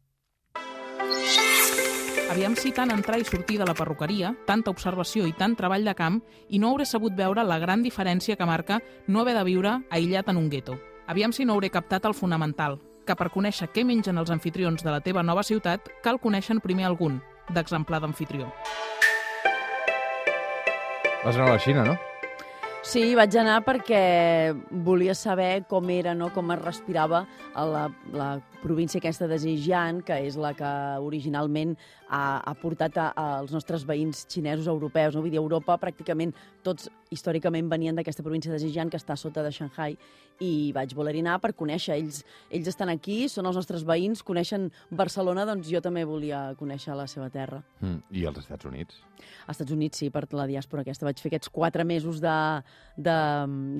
Aviam 2.32 2.54
si 2.56 2.70
tant 2.72 2.88
entrar 2.94 3.18
i 3.20 3.26
sortir 3.28 3.58
de 3.60 3.66
la 3.68 3.74
perruqueria, 3.76 4.30
tanta 4.46 4.72
observació 4.72 5.26
i 5.28 5.34
tant 5.36 5.52
treball 5.58 5.84
de 5.84 5.92
camp, 5.92 6.22
i 6.48 6.56
no 6.58 6.70
hauré 6.70 6.86
sabut 6.88 7.12
veure 7.12 7.44
la 7.44 7.58
gran 7.60 7.82
diferència 7.84 8.38
que 8.40 8.48
marca 8.48 8.78
no 9.06 9.20
haver 9.20 9.34
de 9.36 9.44
viure 9.44 9.74
aïllat 9.90 10.30
en 10.32 10.40
un 10.40 10.48
gueto. 10.48 10.78
Aviam 11.12 11.34
si 11.36 11.44
no 11.44 11.52
hauré 11.52 11.68
captat 11.68 12.06
el 12.08 12.16
fonamental, 12.16 12.78
que 13.04 13.16
per 13.18 13.28
conèixer 13.34 13.68
què 13.74 13.84
mengen 13.84 14.16
els 14.16 14.32
anfitrions 14.32 14.80
de 14.80 14.90
la 14.94 15.02
teva 15.04 15.22
nova 15.22 15.44
ciutat 15.44 15.90
cal 16.02 16.22
conèixer 16.22 16.56
primer 16.64 16.86
algun, 16.88 17.20
d'exemplar 17.50 18.00
d'anfitrió. 18.00 18.52
Vas 21.24 21.36
anar 21.36 21.50
a 21.50 21.52
la 21.54 21.60
Xina, 21.62 21.84
no? 21.86 21.98
Sí, 22.82 23.12
vaig 23.14 23.30
anar 23.38 23.60
perquè 23.62 24.56
volia 24.82 25.14
saber 25.14 25.62
com 25.70 25.86
era, 25.94 26.16
no? 26.18 26.32
com 26.34 26.50
es 26.50 26.58
respirava 26.58 27.20
a 27.54 27.62
la, 27.62 27.82
la 28.10 28.30
província 28.58 28.98
aquesta 28.98 29.28
de 29.30 29.38
Zhejiang, 29.38 30.00
que 30.02 30.16
és 30.26 30.34
la 30.34 30.50
que 30.58 30.72
originalment 30.98 31.76
ha, 32.12 32.40
ha 32.44 32.54
portat 32.60 32.98
a, 33.00 33.06
a, 33.16 33.26
als 33.40 33.52
nostres 33.54 33.86
veïns 33.88 34.26
xinesos 34.28 34.68
europeus. 34.68 35.16
No? 35.16 35.22
Vull 35.24 35.32
dir, 35.32 35.40
Europa 35.40 35.78
pràcticament 35.80 36.34
tots 36.64 36.90
històricament 37.12 37.70
venien 37.72 37.96
d'aquesta 37.96 38.24
província 38.24 38.52
de 38.52 38.60
Zhejiang, 38.60 38.90
que 38.92 39.00
està 39.00 39.16
sota 39.16 39.44
de 39.44 39.52
Shanghai, 39.52 39.96
i 40.42 40.72
vaig 40.74 40.92
voler 40.96 41.14
anar 41.20 41.38
per 41.42 41.52
conèixer. 41.56 41.96
Ells, 41.96 42.22
ells 42.52 42.68
estan 42.72 42.92
aquí, 42.92 43.22
són 43.32 43.48
els 43.48 43.58
nostres 43.58 43.84
veïns, 43.88 44.24
coneixen 44.26 44.68
Barcelona, 44.90 45.46
doncs 45.48 45.70
jo 45.72 45.80
també 45.84 46.04
volia 46.08 46.44
conèixer 46.60 46.96
la 46.98 47.08
seva 47.10 47.30
terra. 47.32 47.62
Mm, 47.80 48.02
I 48.10 48.26
els 48.28 48.42
Estats 48.42 48.68
Units? 48.68 49.00
Als 49.46 49.56
Estats 49.56 49.76
Units, 49.76 50.02
sí, 50.02 50.10
per 50.12 50.26
la 50.36 50.48
diàspora 50.50 50.84
aquesta. 50.84 51.08
Vaig 51.08 51.20
fer 51.22 51.32
aquests 51.32 51.52
quatre 51.52 51.86
mesos 51.88 52.20
de, 52.20 52.36
de, 52.96 53.18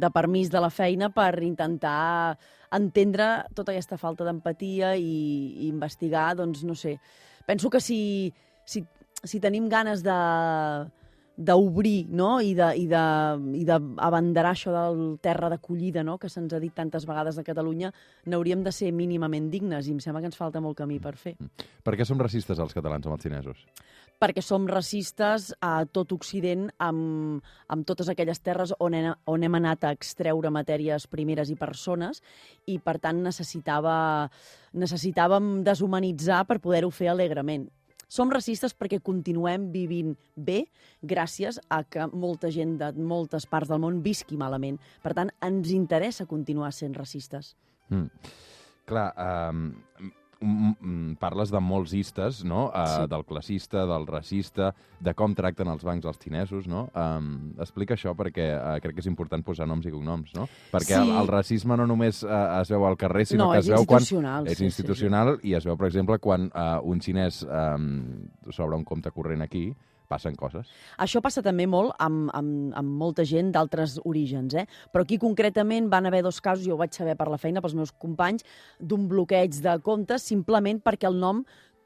de 0.01 0.13
permís 0.15 0.53
de 0.53 0.63
la 0.63 0.73
feina 0.73 1.11
per 1.13 1.35
intentar 1.43 2.39
entendre 2.73 3.29
tota 3.57 3.75
aquesta 3.75 3.99
falta 4.01 4.25
d'empatia 4.25 4.95
i, 4.97 5.13
i 5.65 5.69
investigar, 5.69 6.31
doncs, 6.39 6.65
no 6.65 6.77
sé. 6.79 6.97
Penso 7.47 7.71
que 7.71 7.81
si, 7.81 8.33
si, 8.65 8.85
si 9.23 9.41
tenim 9.41 9.69
ganes 9.69 10.03
de 10.03 10.19
d'obrir 11.37 12.07
no? 12.13 12.41
i 12.45 12.53
d'abanderar 12.55 14.53
això 14.53 14.73
del 14.75 14.99
terra 15.25 15.49
d'acollida 15.49 16.05
no? 16.05 16.19
que 16.21 16.29
se'ns 16.29 16.53
ha 16.53 16.61
dit 16.61 16.75
tantes 16.77 17.07
vegades 17.09 17.39
a 17.39 17.45
Catalunya, 17.47 17.93
n'hauríem 18.29 18.63
de 18.63 18.73
ser 18.73 18.93
mínimament 18.93 19.49
dignes 19.51 19.89
i 19.89 19.95
em 19.97 20.01
sembla 20.01 20.21
que 20.21 20.29
ens 20.31 20.39
falta 20.39 20.61
molt 20.61 20.77
camí 20.79 21.01
per 21.01 21.17
fer. 21.17 21.35
Mm. 21.39 21.69
Per 21.83 21.97
què 21.97 22.07
som 22.07 22.21
racistes 22.21 22.61
els 22.61 22.77
catalans 22.77 23.09
amb 23.09 23.17
els 23.17 23.25
xinesos? 23.25 23.65
Perquè 24.23 24.43
som 24.45 24.69
racistes 24.71 25.49
a 25.59 25.83
tot 25.91 26.15
Occident 26.15 26.69
amb, 26.79 27.43
amb 27.67 27.87
totes 27.89 28.07
aquelles 28.13 28.39
terres 28.39 28.71
on 28.79 28.95
hem, 28.95 29.11
on 29.27 29.43
hem 29.43 29.59
anat 29.59 29.85
a 29.89 29.91
extreure 29.97 30.53
matèries 30.55 31.09
primeres 31.11 31.51
i 31.51 31.59
persones 31.59 32.23
i 32.71 32.79
per 32.79 33.01
tant 33.03 33.19
necessitava, 33.25 34.31
necessitàvem 34.79 35.57
deshumanitzar 35.67 36.45
per 36.47 36.61
poder-ho 36.63 36.93
fer 36.95 37.11
alegrement 37.11 37.67
som 38.13 38.31
racistes 38.31 38.75
perquè 38.77 39.01
continuem 39.01 39.71
vivint 39.73 40.13
bé 40.37 40.67
gràcies 41.01 41.59
a 41.73 41.81
que 41.89 42.05
molta 42.13 42.51
gent 42.53 42.77
de 42.81 42.91
moltes 43.01 43.47
parts 43.49 43.73
del 43.73 43.81
món 43.81 44.03
visqui 44.05 44.37
malament. 44.37 44.77
Per 45.01 45.15
tant, 45.17 45.33
ens 45.41 45.73
interessa 45.73 46.29
continuar 46.29 46.75
sent 46.77 46.93
racistes. 46.99 47.55
Mm. 47.89 48.11
Clar, 48.89 49.07
um, 49.17 49.71
parles 51.21 51.53
de 51.53 51.61
molts 51.63 51.93
istes, 51.97 52.43
no? 52.45 52.67
Uh, 52.71 52.87
sí. 52.89 53.09
Del 53.13 53.25
classista, 53.29 53.85
del 53.89 54.07
racista, 54.09 54.73
de 55.03 55.15
com 55.19 55.35
tracten 55.39 55.71
els 55.73 55.85
bancs 55.87 56.09
els 56.09 56.19
xinesos, 56.23 56.67
no? 56.71 56.87
Um, 56.99 57.53
explica 57.63 57.97
això 57.97 58.15
perquè 58.19 58.49
uh, 58.57 58.75
crec 58.83 58.99
que 58.99 59.05
és 59.05 59.11
important 59.11 59.45
posar 59.47 59.69
noms 59.71 59.87
i 59.89 59.95
cognoms, 59.95 60.35
no? 60.37 60.49
Perquè 60.73 60.95
sí. 60.95 61.01
el, 61.01 61.15
el 61.23 61.31
racisme 61.31 61.79
no 61.79 61.87
només 61.91 62.23
uh, 62.27 62.61
es 62.61 62.73
veu 62.75 62.87
al 62.89 62.99
carrer, 63.01 63.27
sinó 63.31 63.49
no, 63.49 63.53
que 63.55 63.63
es 63.63 63.71
veu 63.73 63.87
quan... 63.89 64.05
És 64.47 64.59
sí, 64.59 64.67
institucional 64.69 65.37
sí, 65.37 65.43
sí. 65.43 65.53
i 65.53 65.57
es 65.61 65.69
veu, 65.69 65.79
per 65.81 65.89
exemple, 65.91 66.19
quan 66.23 66.51
uh, 66.51 66.79
un 66.89 67.01
xinès 67.03 67.43
um, 67.47 67.89
s'obre 68.51 68.79
un 68.79 68.87
compte 68.89 69.15
corrent 69.15 69.45
aquí, 69.47 69.71
passen 70.13 70.37
coses. 70.39 70.69
Això 71.03 71.23
passa 71.25 71.43
també 71.45 71.67
molt 71.71 71.97
amb, 72.03 72.29
amb, 72.37 72.75
amb 72.79 73.01
molta 73.03 73.25
gent 73.29 73.53
d'altres 73.55 73.99
orígens, 74.05 74.55
eh? 74.55 74.67
però 74.93 75.07
aquí 75.07 75.19
concretament 75.23 75.89
van 75.93 76.07
haver 76.11 76.23
dos 76.27 76.41
casos, 76.45 76.67
jo 76.69 76.77
ho 76.77 76.83
vaig 76.83 76.95
saber 76.97 77.17
per 77.19 77.31
la 77.33 77.41
feina, 77.41 77.65
pels 77.65 77.77
meus 77.79 77.95
companys, 78.05 78.47
d'un 78.79 79.09
bloqueig 79.11 79.59
de 79.65 79.79
comptes 79.85 80.29
simplement 80.29 80.81
perquè 80.85 81.09
el 81.11 81.19
nom, 81.21 81.43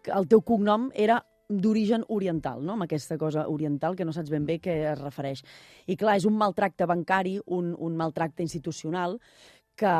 el 0.06 0.28
teu 0.30 0.42
cognom 0.47 0.90
era 0.95 1.23
d'origen 1.49 2.02
oriental, 2.11 2.62
no? 2.64 2.75
amb 2.75 2.87
aquesta 2.87 3.16
cosa 3.18 3.47
oriental 3.49 3.95
que 3.95 4.04
no 4.04 4.12
saps 4.14 4.33
ben 4.33 4.47
bé 4.47 4.59
què 4.62 4.75
es 4.92 4.99
refereix. 4.99 5.45
I 5.87 5.97
clar, 5.99 6.16
és 6.18 6.26
un 6.26 6.35
maltracte 6.38 6.88
bancari, 6.90 7.37
un, 7.47 7.71
un 7.78 7.97
maltracte 7.99 8.42
institucional, 8.42 9.21
que 9.76 9.97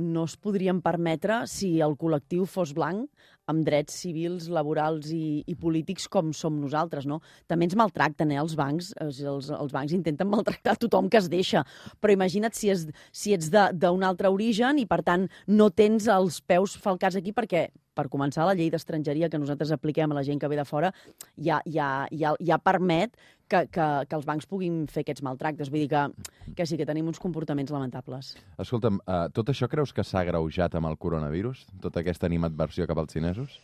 no 0.00 0.24
es 0.28 0.36
podrien 0.40 0.80
permetre 0.84 1.42
si 1.50 1.76
el 1.84 1.96
col·lectiu 2.00 2.46
fos 2.48 2.72
blanc 2.76 3.06
amb 3.48 3.64
drets 3.64 3.96
civils, 4.02 4.48
laborals 4.52 5.08
i, 5.14 5.42
i 5.48 5.56
polítics 5.56 6.06
com 6.12 6.34
som 6.36 6.58
nosaltres, 6.60 7.06
no? 7.08 7.20
També 7.48 7.68
ens 7.68 7.76
maltracten, 7.80 8.32
eh, 8.34 8.40
els 8.40 8.54
bancs. 8.58 8.92
Els, 9.00 9.22
els 9.24 9.74
bancs 9.74 9.96
intenten 9.96 10.28
maltractar 10.34 10.76
tothom 10.80 11.08
que 11.08 11.20
es 11.20 11.30
deixa. 11.32 11.64
Però 12.00 12.14
imagina't 12.14 12.56
si, 12.56 12.72
és, 12.74 12.86
si 13.12 13.34
ets 13.36 13.48
d'un 13.50 14.04
altre 14.04 14.32
origen 14.32 14.80
i, 14.82 14.86
per 14.88 15.00
tant, 15.06 15.28
no 15.48 15.70
tens 15.72 16.08
els 16.12 16.42
peus 16.44 16.76
falcats 16.76 17.16
aquí 17.18 17.32
perquè 17.36 17.68
per 17.98 18.06
començar, 18.12 18.44
la 18.46 18.54
llei 18.54 18.68
d'estrangeria 18.70 19.26
que 19.26 19.40
nosaltres 19.42 19.72
apliquem 19.74 20.12
a 20.12 20.18
la 20.20 20.22
gent 20.22 20.38
que 20.38 20.46
ve 20.50 20.58
de 20.60 20.64
fora 20.68 20.92
ja, 21.34 21.58
ja, 21.66 22.06
ja, 22.14 22.36
ja 22.38 22.60
permet 22.62 23.16
que, 23.50 23.64
que, 23.72 23.86
que 24.08 24.18
els 24.18 24.26
bancs 24.28 24.48
puguin 24.50 24.82
fer 24.90 25.04
aquests 25.04 25.24
maltractes. 25.26 25.70
Vull 25.72 25.86
dir 25.86 25.90
que, 25.92 26.52
que 26.56 26.66
sí 26.68 26.78
que 26.78 26.86
tenim 26.88 27.08
uns 27.10 27.20
comportaments 27.22 27.72
lamentables. 27.74 28.34
Escolta'm, 28.60 29.00
uh, 29.04 29.26
tot 29.34 29.50
això 29.52 29.70
creus 29.70 29.94
que 29.96 30.04
s'ha 30.06 30.24
greujat 30.28 30.76
amb 30.78 30.90
el 30.90 30.98
coronavirus? 31.00 31.66
Tota 31.82 32.04
aquesta 32.04 32.28
animadversió 32.30 32.86
cap 32.90 33.00
als 33.02 33.16
xinesos? 33.16 33.58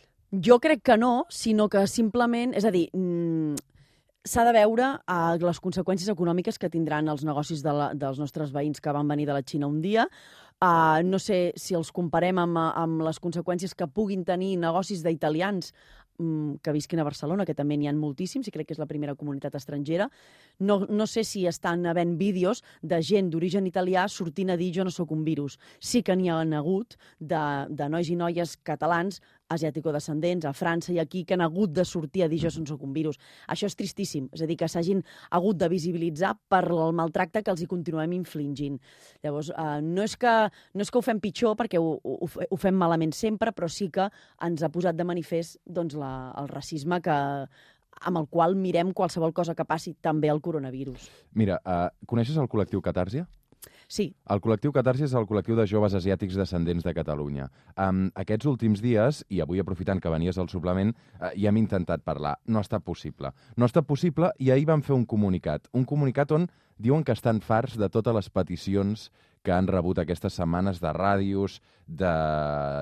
Jo 0.45 0.59
crec 0.59 0.83
que 0.83 0.99
no, 0.99 1.25
sinó 1.29 1.69
que 1.69 1.85
simplement... 1.87 2.55
És 2.57 2.65
a 2.65 2.73
dir, 2.73 2.87
mm, 2.97 3.55
s'ha 4.25 4.45
de 4.47 4.55
veure 4.57 4.95
uh, 4.97 5.35
les 5.39 5.61
conseqüències 5.61 6.09
econòmiques 6.11 6.57
que 6.59 6.71
tindran 6.73 7.07
els 7.13 7.23
negocis 7.27 7.61
de 7.63 7.75
la, 7.75 7.91
dels 7.93 8.19
nostres 8.19 8.51
veïns 8.55 8.81
que 8.81 8.95
van 8.95 9.07
venir 9.07 9.29
de 9.29 9.37
la 9.37 9.45
Xina 9.45 9.69
un 9.69 9.83
dia, 9.85 10.09
Uh, 10.63 11.03
no 11.03 11.19
sé 11.19 11.51
si 11.59 11.75
els 11.75 11.89
comparem 11.91 12.37
amb, 12.39 12.55
amb 12.55 13.01
les 13.03 13.17
conseqüències 13.19 13.73
que 13.75 13.89
puguin 13.91 14.21
tenir 14.23 14.53
negocis 14.55 15.01
d'italians 15.03 15.73
que 16.17 16.73
visquin 16.75 16.99
a 16.99 17.05
Barcelona, 17.07 17.45
que 17.45 17.55
també 17.55 17.77
n'hi 17.77 17.89
ha 17.89 17.93
moltíssims, 17.95 18.47
i 18.47 18.53
crec 18.53 18.69
que 18.69 18.75
és 18.75 18.81
la 18.81 18.87
primera 18.87 19.15
comunitat 19.15 19.55
estrangera. 19.55 20.09
No, 20.59 20.79
no 20.89 21.07
sé 21.07 21.25
si 21.27 21.45
estan 21.47 21.85
havent 21.85 22.15
vídeos 22.19 22.63
de 22.81 23.01
gent 23.03 23.29
d'origen 23.31 23.67
italià 23.67 24.07
sortint 24.07 24.53
a 24.53 24.57
dir 24.57 24.71
jo 24.75 24.85
no 24.87 24.93
sóc 24.93 25.11
un 25.11 25.25
virus. 25.27 25.59
Sí 25.79 26.03
que 26.03 26.15
n'hi 26.15 26.29
ha 26.29 26.39
hagut 26.41 26.95
de, 27.19 27.43
de 27.69 27.89
nois 27.89 28.09
i 28.09 28.15
noies 28.15 28.57
catalans 28.63 29.21
asiàtico-descendents 29.53 30.47
a 30.47 30.53
França 30.55 30.93
i 30.93 30.99
aquí 30.99 31.23
que 31.25 31.35
han 31.35 31.43
hagut 31.45 31.73
de 31.75 31.85
sortir 31.85 32.25
a 32.25 32.29
dir 32.31 32.39
jo 32.41 32.51
soc 32.55 32.81
un 32.83 32.93
virus. 32.93 33.19
Això 33.47 33.69
és 33.69 33.75
tristíssim, 33.77 34.29
és 34.33 34.41
a 34.41 34.49
dir, 34.49 34.57
que 34.57 34.69
s'hagin 34.71 35.03
hagut 35.29 35.57
de 35.57 35.69
visibilitzar 35.69 36.35
per 36.49 36.63
el 36.71 36.95
maltracte 36.97 37.43
que 37.43 37.51
els 37.53 37.61
hi 37.61 37.69
continuem 37.69 38.15
infligint. 38.17 38.79
Llavors, 39.23 39.51
eh, 39.51 39.81
no, 39.81 40.03
és 40.03 40.17
que, 40.17 40.33
no 40.73 40.81
és 40.81 40.91
que 40.91 40.97
ho 40.97 41.05
fem 41.05 41.21
pitjor 41.21 41.55
perquè 41.55 41.81
ho, 41.81 41.95
ho, 42.03 42.29
ho 42.49 42.57
fem 42.57 42.75
malament 42.75 43.13
sempre, 43.13 43.53
però 43.55 43.69
sí 43.69 43.89
que 43.93 44.09
ens 44.41 44.63
ha 44.63 44.71
posat 44.73 44.97
de 44.97 45.05
manifest 45.05 45.59
doncs, 45.65 45.95
la, 45.99 46.33
el 46.41 46.49
racisme 46.49 47.01
que, 47.01 47.15
amb 48.01 48.19
el 48.19 48.27
qual 48.27 48.55
mirem 48.59 48.91
qualsevol 48.93 49.33
cosa 49.33 49.55
que 49.55 49.65
passi, 49.65 49.95
també 50.01 50.29
el 50.31 50.41
coronavirus. 50.41 51.09
Mira, 51.33 51.59
uh, 51.63 51.89
coneixes 52.09 52.37
el 52.37 52.49
col·lectiu 52.51 52.83
Catàrsia? 52.83 53.25
Sí. 53.87 54.07
El 54.31 54.41
col·lectiu 54.41 54.73
Catarsi 54.73 55.05
és 55.05 55.13
el 55.17 55.27
col·lectiu 55.29 55.57
de 55.57 55.65
joves 55.69 55.93
asiàtics 55.97 56.37
descendents 56.39 56.85
de 56.85 56.93
Catalunya. 56.97 57.49
Um, 57.77 58.07
aquests 58.17 58.49
últims 58.49 58.81
dies, 58.83 59.23
i 59.29 59.41
avui 59.43 59.61
aprofitant 59.61 60.01
que 60.01 60.11
venies 60.11 60.39
al 60.41 60.49
suplement, 60.49 60.93
uh, 61.19 61.31
ja 61.35 61.51
hem 61.51 61.61
intentat 61.61 62.03
parlar. 62.05 62.35
No 62.47 62.63
està 62.65 62.79
possible. 62.81 63.31
No 63.57 63.69
està 63.69 63.85
possible 63.85 64.31
i 64.39 64.51
ahir 64.51 64.67
van 64.69 64.83
fer 64.85 64.95
un 64.95 65.05
comunicat. 65.05 65.69
Un 65.73 65.85
comunicat 65.85 66.33
on 66.35 66.49
diuen 66.77 67.03
que 67.03 67.15
estan 67.15 67.41
farts 67.41 67.77
de 67.79 67.89
totes 67.89 68.15
les 68.15 68.29
peticions 68.29 69.09
que 69.45 69.53
han 69.53 69.69
rebut 69.69 69.99
aquestes 70.01 70.35
setmanes 70.39 70.81
de 70.81 70.91
ràdios, 70.95 71.59
de 71.85 72.11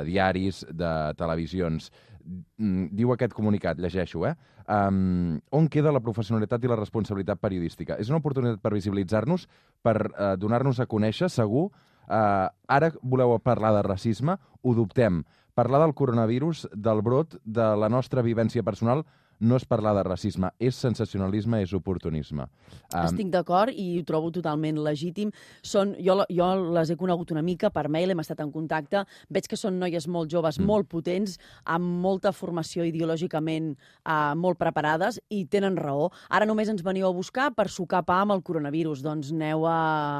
diaris, 0.07 0.63
de 0.71 0.91
televisions. 1.19 1.91
Mm, 2.23 2.87
diu 2.95 3.11
aquest 3.11 3.35
comunicat, 3.35 3.79
llegeixo, 3.83 4.23
eh? 4.29 4.33
Um, 4.63 5.41
on 5.51 5.67
queda 5.67 5.91
la 5.91 5.99
professionalitat 5.99 6.63
i 6.63 6.71
la 6.71 6.79
responsabilitat 6.79 7.41
periodística? 7.43 7.97
És 7.99 8.09
una 8.09 8.21
oportunitat 8.23 8.61
per 8.63 8.71
visibilitzar-nos, 8.77 9.47
per 9.83 9.97
uh, 10.07 10.33
donar-nos 10.39 10.79
a 10.79 10.87
conèixer, 10.87 11.27
segur. 11.29 11.67
Uh, 12.03 12.47
ara 12.71 12.93
voleu 13.01 13.35
parlar 13.43 13.73
de 13.75 13.83
racisme? 13.83 14.37
Ho 14.63 14.75
dubtem. 14.77 15.23
Parlar 15.53 15.83
del 15.83 15.93
coronavirus, 15.93 16.69
del 16.73 17.03
brot, 17.03 17.35
de 17.43 17.67
la 17.77 17.91
nostra 17.91 18.23
vivència 18.25 18.63
personal, 18.63 19.03
no 19.39 19.57
és 19.59 19.65
parlar 19.69 19.93
de 19.97 20.03
racisme, 20.05 20.51
és 20.59 20.75
sensacionalisme, 20.75 21.61
és 21.63 21.73
oportunisme. 21.73 22.47
Um... 22.93 23.03
Estic 23.03 23.31
d'acord 23.33 23.73
i 23.73 23.99
ho 23.99 24.05
trobo 24.07 24.31
totalment 24.33 24.79
legítim. 24.83 25.31
Són, 25.65 25.95
jo, 26.03 26.19
jo 26.29 26.49
les 26.75 26.91
he 26.93 26.97
conegut 26.99 27.33
una 27.35 27.43
mica 27.45 27.71
per 27.73 27.87
mail, 27.91 28.13
hem 28.13 28.23
estat 28.23 28.43
en 28.43 28.51
contacte, 28.53 29.03
veig 29.33 29.49
que 29.49 29.59
són 29.59 29.79
noies 29.81 30.07
molt 30.07 30.31
joves, 30.31 30.59
mm. 30.59 30.69
molt 30.69 30.89
potents, 30.91 31.37
amb 31.65 32.01
molta 32.03 32.33
formació 32.35 32.85
ideològicament 32.87 33.73
uh, 33.73 34.33
molt 34.39 34.59
preparades 34.61 35.19
i 35.33 35.43
tenen 35.51 35.77
raó. 35.79 36.09
Ara 36.29 36.47
només 36.49 36.71
ens 36.71 36.83
veniu 36.85 37.07
a 37.09 37.13
buscar 37.15 37.51
per 37.55 37.69
sucar 37.71 38.03
pa 38.07 38.21
amb 38.23 38.35
el 38.35 38.43
coronavirus, 38.45 39.03
doncs 39.05 39.33
aneu 39.33 39.67
a... 39.69 39.77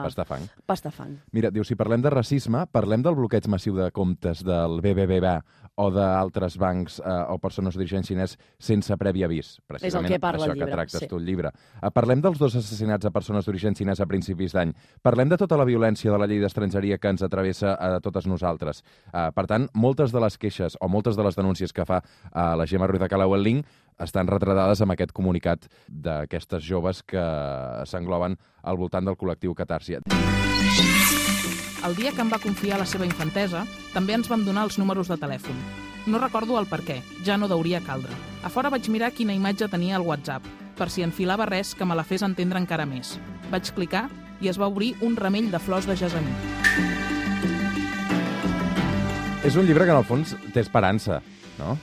Pastafang. 0.08 0.48
Pastafang. 0.70 1.17
Mira, 1.36 1.51
diu, 1.53 1.65
si 1.67 1.77
parlem 1.79 2.03
de 2.03 2.12
racisme, 2.13 2.65
parlem 2.72 3.03
del 3.05 3.17
bloqueig 3.17 3.48
massiu 3.51 3.77
de 3.77 3.89
comptes 3.96 4.43
del 4.46 4.79
BBVA 4.84 5.38
o 5.82 5.89
d'altres 5.93 6.58
bancs 6.62 7.00
eh, 7.01 7.34
o 7.34 7.39
persones 7.41 7.74
d'origen 7.74 8.05
xinès 8.05 8.36
sense 8.62 8.93
previ 9.03 9.25
avís. 9.27 9.53
Precisament 9.67 10.07
és 10.07 10.15
el 10.15 10.15
que 10.15 10.22
parla 10.24 10.48
això 10.48 10.53
el 10.53 10.57
llibre. 10.57 10.72
que 10.72 10.77
tractes 10.79 11.05
sí. 11.05 11.10
tu 11.12 11.19
el 11.19 11.27
llibre. 11.27 11.53
Uh, 11.81 11.91
parlem 11.93 12.24
dels 12.24 12.39
dos 12.41 12.57
assassinats 12.60 13.10
a 13.10 13.13
persones 13.13 13.48
d'origen 13.48 13.77
xinès 13.77 14.01
a 14.03 14.07
principis 14.10 14.55
d'any. 14.55 14.74
Parlem 15.05 15.31
de 15.33 15.39
tota 15.41 15.60
la 15.60 15.67
violència 15.69 16.12
de 16.12 16.19
la 16.22 16.29
llei 16.29 16.41
d'estrangeria 16.43 16.98
que 16.98 17.13
ens 17.13 17.24
atravessa 17.25 17.75
a 17.75 18.00
totes 18.03 18.27
nosaltres. 18.29 18.83
Uh, 19.12 19.29
per 19.36 19.48
tant, 19.51 19.69
moltes 19.74 20.15
de 20.15 20.24
les 20.24 20.39
queixes 20.39 20.77
o 20.79 20.89
moltes 20.91 21.19
de 21.19 21.27
les 21.27 21.38
denúncies 21.39 21.74
que 21.74 21.86
fa 21.86 22.01
uh, 22.03 22.53
la 22.60 22.67
Gemma 22.69 22.88
Ruiz 22.88 23.03
de 23.03 23.12
Calauel-Ling 23.12 23.63
estan 24.01 24.27
retratades 24.27 24.81
amb 24.81 24.95
aquest 24.95 25.13
comunicat 25.13 25.67
d'aquestes 25.88 26.63
joves 26.65 27.03
que 27.05 27.24
s'engloben 27.89 28.38
al 28.63 28.79
voltant 28.79 29.05
del 29.05 29.19
col·lectiu 29.19 29.53
Catàrsia. 29.57 30.01
El 31.83 31.98
dia 32.00 32.13
que 32.15 32.24
em 32.24 32.29
va 32.31 32.39
confiar 32.39 32.79
la 32.79 32.88
seva 32.88 33.05
infantesa, 33.05 33.65
també 33.93 34.15
ens 34.15 34.31
vam 34.31 34.45
donar 34.48 34.69
els 34.69 34.79
números 34.79 35.12
de 35.12 35.19
telèfon. 35.19 35.82
No 36.05 36.19
recordo 36.19 36.57
el 36.60 36.65
per 36.67 36.81
què, 36.83 36.98
ja 37.24 37.38
no 37.39 37.48
deuria 37.48 37.79
caldre. 37.79 38.12
A 38.43 38.50
fora 38.51 38.67
vaig 38.74 38.89
mirar 38.91 39.13
quina 39.15 39.31
imatge 39.31 39.69
tenia 39.72 39.95
el 39.95 40.03
WhatsApp, 40.03 40.43
per 40.75 40.89
si 40.91 41.03
enfilava 41.05 41.45
res 41.48 41.72
que 41.79 41.86
me 41.88 41.95
la 41.95 42.03
fes 42.03 42.25
entendre 42.27 42.60
encara 42.60 42.83
més. 42.83 43.13
Vaig 43.53 43.72
clicar 43.72 44.10
i 44.43 44.50
es 44.51 44.60
va 44.60 44.67
obrir 44.67 44.98
un 45.00 45.15
ramell 45.15 45.48
de 45.53 45.62
flors 45.63 45.88
de 45.88 45.95
jasamí. 45.95 46.33
És 49.48 49.55
un 49.55 49.63
llibre 49.63 49.88
que, 49.88 49.93
en 49.95 50.01
el 50.01 50.07
fons, 50.07 50.33
té 50.51 50.60
esperança, 50.60 51.22
no? 51.55 51.77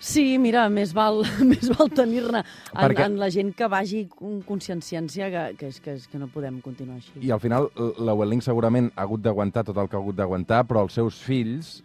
Sí, 0.00 0.38
mira, 0.40 0.64
més 0.72 0.94
val, 0.96 1.20
més 1.50 1.68
val 1.74 1.92
tenir-ne 1.92 2.40
en, 2.40 2.48
Perquè... 2.72 3.04
en 3.04 3.18
la 3.20 3.28
gent 3.34 3.50
que 3.58 3.68
vagi 3.68 4.06
conscienciència 4.48 5.28
que, 5.28 5.44
que, 5.60 5.72
és, 5.74 5.82
que, 5.84 5.98
és, 5.98 6.08
que 6.08 6.22
no 6.22 6.30
podem 6.32 6.62
continuar 6.64 7.02
així. 7.02 7.18
I 7.20 7.34
al 7.36 7.44
final, 7.44 7.68
la 8.00 8.16
Welling 8.16 8.40
segurament 8.44 8.88
ha 8.94 9.04
hagut 9.04 9.26
d'aguantar 9.26 9.66
tot 9.68 9.76
el 9.76 9.92
que 9.92 9.98
ha 9.98 10.00
hagut 10.00 10.16
d'aguantar, 10.16 10.62
però 10.70 10.86
els 10.86 10.96
seus 10.96 11.20
fills 11.20 11.82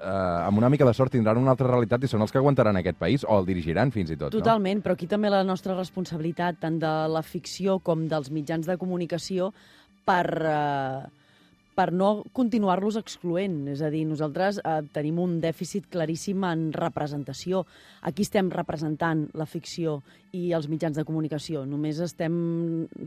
eh, 0.00 0.46
amb 0.46 0.58
una 0.58 0.70
mica 0.72 0.86
de 0.88 0.94
sort 0.96 1.12
tindran 1.14 1.40
una 1.40 1.54
altra 1.54 1.68
realitat 1.70 2.04
i 2.04 2.10
són 2.10 2.24
els 2.24 2.32
que 2.32 2.40
aguantaran 2.40 2.76
aquest 2.80 2.98
país, 3.00 3.24
o 3.24 3.38
el 3.38 3.48
dirigiran 3.48 3.92
fins 3.94 4.14
i 4.14 4.18
tot. 4.20 4.34
Totalment, 4.34 4.80
no? 4.80 4.86
però 4.86 4.98
aquí 4.98 5.08
també 5.10 5.32
la 5.32 5.44
nostra 5.46 5.76
responsabilitat, 5.78 6.60
tant 6.62 6.78
de 6.82 6.94
la 7.10 7.22
ficció 7.22 7.78
com 7.84 8.08
dels 8.08 8.30
mitjans 8.30 8.70
de 8.70 8.78
comunicació, 8.80 9.52
per... 10.04 10.24
Eh, 10.54 11.20
per 11.74 11.90
no 11.92 12.24
continuar-los 12.32 12.98
excloent. 13.00 13.64
És 13.72 13.82
a 13.82 13.90
dir, 13.92 14.04
nosaltres 14.08 14.60
eh, 14.62 14.80
tenim 14.94 15.18
un 15.22 15.38
dèficit 15.42 15.88
claríssim 15.90 16.44
en 16.48 16.68
representació. 16.74 17.64
Aquí 18.02 18.26
estem 18.26 18.50
representant 18.54 19.28
la 19.34 19.46
ficció 19.46 20.00
i 20.34 20.50
els 20.56 20.66
mitjans 20.70 20.96
de 20.98 21.04
comunicació. 21.06 21.62
Només 21.68 22.00
estem 22.02 22.34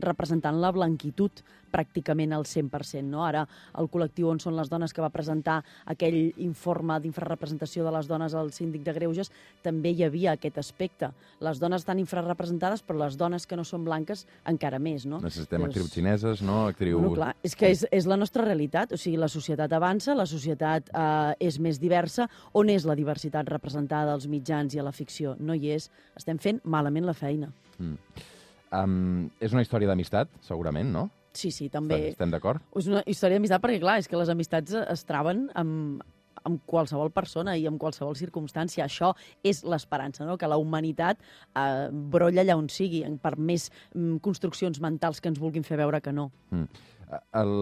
representant 0.00 0.60
la 0.62 0.72
blanquitud 0.72 1.42
pràcticament 1.72 2.32
al 2.32 2.46
100%. 2.48 3.04
No? 3.08 3.24
Ara, 3.26 3.44
el 3.78 3.90
col·lectiu 3.92 4.30
On 4.32 4.40
són 4.40 4.56
les 4.56 4.70
dones 4.72 4.94
que 4.94 5.04
va 5.04 5.12
presentar 5.12 5.58
aquell 5.88 6.32
informe 6.44 6.96
d'infrarrepresentació 7.04 7.84
de 7.84 7.92
les 7.94 8.08
dones 8.08 8.34
al 8.34 8.52
síndic 8.56 8.84
de 8.86 8.94
Greuges, 8.96 9.30
també 9.64 9.92
hi 9.92 10.04
havia 10.06 10.34
aquest 10.36 10.58
aspecte. 10.60 11.10
Les 11.44 11.60
dones 11.60 11.84
estan 11.84 12.00
infrarrepresentades, 12.00 12.82
però 12.84 13.04
les 13.04 13.18
dones 13.20 13.46
que 13.46 13.56
no 13.56 13.66
són 13.68 13.84
blanques 13.84 14.24
encara 14.48 14.80
més. 14.80 15.04
No? 15.06 15.20
Necessitem 15.24 15.60
Llavors, 15.60 15.76
actrius 15.76 15.94
xineses, 15.94 16.44
no? 16.44 16.62
Actriu... 16.72 17.02
Bueno, 17.02 17.14
clar, 17.18 17.32
és 17.44 17.56
que 17.58 17.72
és, 17.74 17.84
és 17.92 18.08
la 18.08 18.16
nostra 18.20 18.44
realitat. 18.44 18.57
O 18.92 18.98
sigui, 18.98 19.16
la 19.20 19.30
societat 19.30 19.72
avança, 19.72 20.16
la 20.18 20.26
societat 20.26 20.90
eh, 20.90 21.34
és 21.48 21.60
més 21.62 21.78
diversa. 21.78 22.28
On 22.58 22.68
és 22.68 22.86
la 22.88 22.96
diversitat 22.98 23.48
representada 23.48 24.12
als 24.12 24.26
mitjans 24.26 24.74
i 24.74 24.82
a 24.82 24.86
la 24.86 24.92
ficció? 24.92 25.36
No 25.38 25.54
hi 25.54 25.70
és. 25.76 25.90
Estem 26.18 26.38
fent 26.42 26.60
malament 26.64 27.06
la 27.06 27.14
feina. 27.14 27.52
Mm. 27.78 28.26
Um, 28.68 29.30
és 29.40 29.54
una 29.54 29.62
història 29.64 29.88
d'amistat, 29.88 30.28
segurament, 30.44 30.90
no? 30.92 31.08
Sí, 31.38 31.50
sí, 31.54 31.68
també. 31.72 32.10
Estem 32.10 32.32
d'acord? 32.34 32.60
És 32.76 32.88
una 32.90 33.02
història 33.06 33.38
d'amistat 33.38 33.62
perquè, 33.62 33.80
clar, 33.80 33.98
és 34.02 34.08
que 34.10 34.18
les 34.18 34.30
amistats 34.32 34.74
es 34.80 35.04
traven 35.08 35.46
amb, 35.56 36.02
amb 36.48 36.60
qualsevol 36.68 37.12
persona 37.14 37.54
i 37.56 37.66
amb 37.70 37.80
qualsevol 37.80 38.16
circumstància. 38.18 38.86
Això 38.86 39.12
és 39.46 39.62
l'esperança, 39.64 40.26
no? 40.28 40.38
que 40.40 40.50
la 40.50 40.58
humanitat 40.60 41.20
eh, 41.20 41.88
brolla 41.92 42.44
allà 42.44 42.58
on 42.58 42.68
sigui, 42.72 43.04
per 43.22 43.36
més 43.38 43.68
mm, 43.94 44.18
construccions 44.24 44.80
mentals 44.84 45.22
que 45.22 45.30
ens 45.32 45.40
vulguin 45.42 45.66
fer 45.66 45.80
veure 45.80 46.02
que 46.04 46.14
no. 46.14 46.30
Mm. 46.50 46.96
El, 47.08 47.52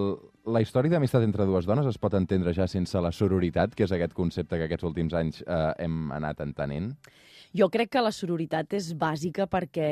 la 0.50 0.62
història 0.62 0.90
d'amistat 0.96 1.22
entre 1.26 1.46
dues 1.46 1.66
dones 1.68 1.86
es 1.86 1.98
pot 2.02 2.14
entendre 2.18 2.54
ja 2.56 2.66
sense 2.70 3.00
la 3.02 3.12
sororitat, 3.14 3.76
que 3.78 3.86
és 3.86 3.94
aquest 3.94 4.14
concepte 4.16 4.58
que 4.58 4.66
aquests 4.66 4.86
últims 4.88 5.14
anys 5.14 5.42
eh, 5.46 5.72
hem 5.86 6.10
anat 6.16 6.42
entenent? 6.42 6.90
Jo 7.56 7.68
crec 7.72 7.92
que 7.94 8.02
la 8.02 8.12
sororitat 8.12 8.74
és 8.76 8.90
bàsica 8.98 9.46
perquè 9.48 9.88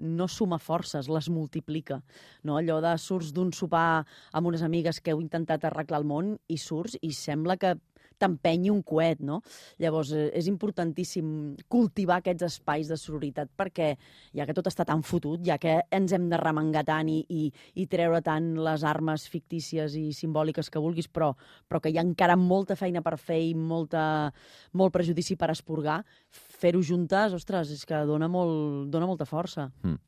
no 0.00 0.26
suma 0.28 0.58
forces, 0.58 1.10
les 1.12 1.28
multiplica. 1.30 2.00
No? 2.42 2.56
Allò 2.58 2.80
de 2.82 2.94
surts 2.98 3.30
d'un 3.36 3.52
sopar 3.52 4.06
amb 4.32 4.50
unes 4.50 4.64
amigues 4.66 4.98
que 5.00 5.12
heu 5.12 5.20
intentat 5.22 5.68
arreglar 5.68 6.00
el 6.00 6.08
món 6.08 6.32
i 6.48 6.58
surts 6.58 6.96
i 7.02 7.12
sembla 7.12 7.58
que 7.60 7.76
t'empenyi 8.18 8.70
un 8.72 8.82
coet, 8.82 9.20
no? 9.24 9.40
Llavors, 9.82 10.12
eh, 10.12 10.28
és 10.38 10.48
importantíssim 10.50 11.56
cultivar 11.70 12.18
aquests 12.20 12.46
espais 12.48 12.90
de 12.90 12.98
sororitat 12.98 13.50
perquè, 13.56 13.92
ja 14.36 14.46
que 14.46 14.56
tot 14.56 14.68
està 14.70 14.86
tan 14.88 15.02
fotut, 15.06 15.42
ja 15.46 15.58
que 15.58 15.78
ens 15.94 16.12
hem 16.12 16.28
de 16.30 16.40
remengar 16.40 16.84
tant 16.88 17.08
i, 17.08 17.20
i, 17.28 17.48
i 17.78 17.86
treure 17.90 18.20
tant 18.24 18.54
les 18.64 18.84
armes 18.84 19.28
fictícies 19.30 19.94
i 19.98 20.08
simbòliques 20.16 20.70
que 20.70 20.82
vulguis, 20.82 21.08
però, 21.08 21.32
però 21.68 21.82
que 21.82 21.92
hi 21.92 21.98
ha 21.98 22.06
encara 22.06 22.36
molta 22.36 22.76
feina 22.76 23.02
per 23.04 23.16
fer 23.18 23.40
i 23.50 23.54
molta, 23.54 24.32
molt 24.72 24.94
prejudici 24.94 25.38
per 25.38 25.52
esporgar, 25.54 26.02
fer-ho 26.30 26.82
juntes, 26.82 27.32
ostres, 27.36 27.72
és 27.74 27.86
que 27.86 28.02
dona, 28.08 28.28
molt, 28.28 28.88
dona 28.92 29.08
molta 29.08 29.28
força. 29.28 29.70
Mm. 29.84 29.98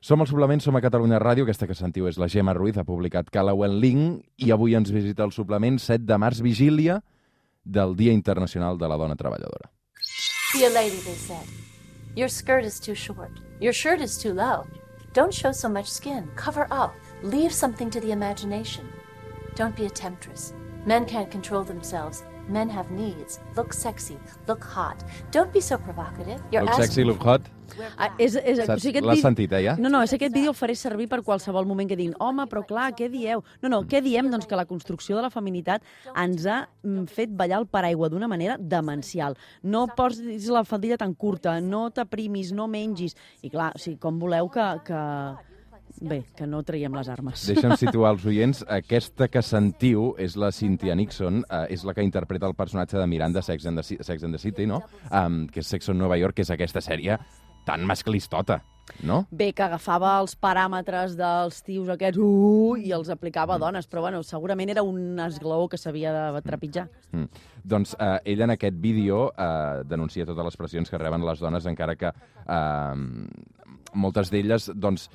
Som 0.00 0.22
al 0.22 0.28
suplement, 0.30 0.60
som 0.62 0.76
a 0.78 0.80
Catalunya 0.80 1.18
Ràdio, 1.18 1.42
aquesta 1.42 1.66
que 1.66 1.74
sentiu 1.74 2.06
és 2.06 2.20
la 2.22 2.28
Gemma 2.30 2.54
Ruiz, 2.54 2.76
ha 2.78 2.86
publicat 2.86 3.32
Callaway 3.34 3.72
Link, 3.82 4.20
i 4.38 4.52
avui 4.54 4.76
ens 4.78 4.92
visita 4.94 5.26
el 5.26 5.34
suplement 5.34 5.80
7 5.82 6.06
de 6.06 6.18
març, 6.22 6.38
vigília, 6.44 7.00
del 7.70 7.94
Dia 7.94 8.12
Internacional 8.12 8.78
de 8.78 8.88
la 8.88 8.96
Dona 8.96 9.14
Treballadora. 9.14 9.70
Be 10.54 10.64
a 10.64 10.70
lady, 10.70 10.96
they 10.96 11.14
said. 11.14 11.46
Your 12.16 12.28
skirt 12.28 12.64
is 12.64 12.80
too 12.80 12.94
short. 12.94 13.30
Your 13.60 13.72
shirt 13.72 14.00
is 14.00 14.16
too 14.16 14.32
low. 14.32 14.66
Don't 15.12 15.32
show 15.32 15.52
so 15.52 15.68
much 15.68 15.88
skin. 15.90 16.30
Cover 16.36 16.66
up. 16.70 16.94
Leave 17.22 17.52
something 17.52 17.90
to 17.90 18.00
the 18.00 18.12
imagination. 18.12 18.88
Don't 19.54 19.76
be 19.76 19.86
a 19.86 19.90
temptress. 19.90 20.54
Men 20.86 21.04
can't 21.04 21.30
control 21.30 21.64
themselves. 21.64 22.22
Men 22.48 22.70
have 22.70 22.90
needs. 22.90 23.40
Look 23.56 23.72
sexy. 23.72 24.16
Look 24.46 24.64
hot. 24.64 25.04
Don't 25.30 25.52
be 25.52 25.60
so 25.60 25.76
provocative. 25.76 26.40
You're 26.50 26.64
look 26.64 26.74
sexy, 26.74 27.04
look 27.04 27.22
hot. 27.22 27.42
Ah, 27.98 28.08
és, 28.18 28.34
és, 28.34 28.60
o 28.64 28.76
sigui, 28.80 29.02
L'has 29.04 29.20
sentit, 29.22 29.52
eh, 29.52 29.60
ja? 29.66 29.74
No, 29.78 29.90
no, 29.92 30.00
és 30.02 30.12
aquest 30.16 30.32
vídeo 30.34 30.52
el 30.54 30.56
faré 30.56 30.74
servir 30.78 31.08
per 31.10 31.20
qualsevol 31.26 31.66
moment 31.68 31.90
que 31.90 31.98
diguin 31.98 32.14
home, 32.24 32.46
però 32.50 32.62
clar, 32.66 32.88
què 32.96 33.10
dieu? 33.12 33.42
No, 33.62 33.70
no, 33.72 33.82
què 33.88 34.00
diem? 34.04 34.30
Doncs 34.32 34.48
que 34.48 34.58
la 34.58 34.64
construcció 34.68 35.18
de 35.18 35.26
la 35.26 35.30
feminitat 35.30 35.84
ens 36.14 36.46
ha 36.48 36.62
mm, 36.64 37.04
fet 37.12 37.34
ballar 37.36 37.60
el 37.62 37.68
paraigua 37.70 38.08
d'una 38.08 38.30
manera 38.30 38.56
demencial. 38.58 39.36
No 39.62 39.86
posis 39.98 40.48
la 40.52 40.64
faldilla 40.68 40.98
tan 41.00 41.14
curta, 41.14 41.58
no 41.60 41.88
t'aprimis, 41.94 42.54
no 42.56 42.68
mengis. 42.70 43.16
I 43.44 43.52
clar, 43.52 43.74
o 43.76 43.82
sigui, 43.82 43.98
com 44.00 44.18
voleu 44.22 44.48
que, 44.52 44.68
que, 44.88 45.02
Bé, 46.00 46.22
que 46.36 46.46
no 46.46 46.62
traiem 46.62 46.94
les 46.94 47.08
armes. 47.10 47.44
Deixa'm 47.50 47.74
situar 47.80 48.12
els 48.14 48.24
oients. 48.28 48.62
Aquesta 48.78 49.28
que 49.32 49.42
sentiu 49.42 50.12
és 50.20 50.36
la 50.38 50.52
Cynthia 50.54 50.94
Nixon, 50.98 51.42
eh, 51.48 51.66
és 51.74 51.84
la 51.84 51.94
que 51.94 52.06
interpreta 52.06 52.46
el 52.46 52.54
personatge 52.58 52.98
de 52.98 53.06
Miranda 53.06 53.42
Sex 53.42 53.66
and 53.66 53.80
the, 53.80 54.02
Sex 54.04 54.22
and 54.22 54.34
the 54.34 54.42
City, 54.42 54.66
no? 54.66 54.82
Um, 55.10 55.46
que 55.50 55.60
és 55.60 55.66
Sex 55.66 55.88
on 55.88 55.98
Nova 55.98 56.18
York, 56.18 56.38
que 56.38 56.46
és 56.46 56.54
aquesta 56.54 56.84
sèrie 56.84 57.18
tan 57.66 57.84
masclistota 57.84 58.62
no? 59.02 59.22
Bé, 59.30 59.50
que 59.54 59.64
agafava 59.64 60.14
els 60.22 60.34
paràmetres 60.40 61.14
dels 61.18 61.60
tios 61.66 61.90
aquests 61.92 62.20
uh, 62.22 62.78
i 62.80 62.92
els 62.94 63.10
aplicava 63.12 63.54
a 63.54 63.58
mm. 63.58 63.64
dones, 63.66 63.88
però 63.90 64.06
bueno, 64.06 64.22
segurament 64.26 64.72
era 64.72 64.84
un 64.86 65.20
esglaó 65.22 65.68
que 65.68 65.80
s'havia 65.80 66.14
de 66.34 66.42
trepitjar. 66.46 66.88
Mm. 67.12 67.22
Mm. 67.22 67.46
Doncs 67.68 67.94
eh, 67.98 68.14
ella 68.32 68.46
en 68.46 68.54
aquest 68.54 68.76
vídeo 68.80 69.28
eh, 69.36 69.82
denuncia 69.88 70.26
totes 70.26 70.46
les 70.46 70.56
pressions 70.56 70.90
que 70.90 71.00
reben 71.00 71.26
les 71.26 71.40
dones, 71.42 71.66
encara 71.68 71.96
que 72.00 72.08
eh, 72.08 72.94
moltes 73.94 74.32
d'elles 74.32 74.70
doncs, 74.74 75.08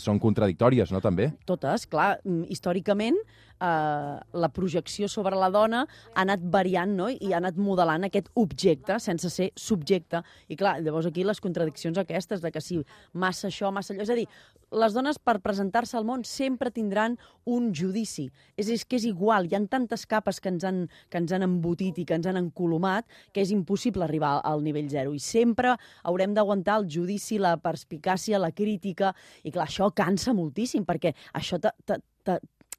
són 0.00 0.20
contradictòries, 0.22 0.92
no, 0.94 1.02
també? 1.04 1.30
Totes, 1.48 1.86
clar. 1.90 2.18
Mm, 2.24 2.46
històricament, 2.54 3.18
eh, 3.60 4.18
la 4.42 4.50
projecció 4.54 5.08
sobre 5.08 5.36
la 5.36 5.50
dona 5.50 5.84
ha 6.14 6.22
anat 6.24 6.42
variant 6.42 6.94
no? 6.96 7.08
i 7.10 7.32
ha 7.32 7.40
anat 7.40 7.58
modelant 7.60 8.06
aquest 8.08 8.30
objecte 8.34 8.98
sense 9.02 9.30
ser 9.32 9.50
subjecte. 9.56 10.22
I 10.48 10.56
clar, 10.56 10.78
llavors 10.84 11.08
aquí 11.10 11.24
les 11.24 11.40
contradiccions 11.40 11.98
aquestes 11.98 12.42
de 12.44 12.52
que 12.54 12.62
sí, 12.64 12.80
massa 13.12 13.48
això, 13.48 13.72
massa 13.74 13.94
allò... 13.94 14.06
És 14.06 14.12
a 14.14 14.18
dir, 14.18 14.28
les 14.70 14.92
dones 14.92 15.16
per 15.18 15.38
presentar-se 15.44 15.96
al 15.96 16.04
món 16.04 16.24
sempre 16.28 16.70
tindran 16.74 17.16
un 17.48 17.70
judici. 17.74 18.28
És, 18.56 18.68
és 18.68 18.84
que 18.84 18.98
és 18.98 19.06
igual, 19.08 19.48
hi 19.48 19.56
ha 19.56 19.62
tantes 19.70 20.04
capes 20.08 20.40
que 20.44 20.52
ens, 20.52 20.66
han, 20.68 20.84
que 21.08 21.20
ens 21.20 21.32
han 21.32 21.46
embotit 21.46 21.98
i 21.98 22.06
que 22.08 22.18
ens 22.18 22.28
han 22.28 22.40
encolomat 22.40 23.08
que 23.32 23.42
és 23.44 23.52
impossible 23.54 24.04
arribar 24.04 24.38
al 24.44 24.62
nivell 24.64 24.90
zero. 24.92 25.14
I 25.16 25.22
sempre 25.22 25.74
haurem 26.02 26.36
d'aguantar 26.36 26.78
el 26.82 26.88
judici, 26.92 27.40
la 27.40 27.56
perspicàcia, 27.62 28.40
la 28.40 28.52
crítica, 28.52 29.14
i 29.42 29.52
clar, 29.54 29.68
això 29.68 29.90
cansa 29.96 30.36
moltíssim, 30.36 30.84
perquè 30.88 31.14
això 31.32 31.60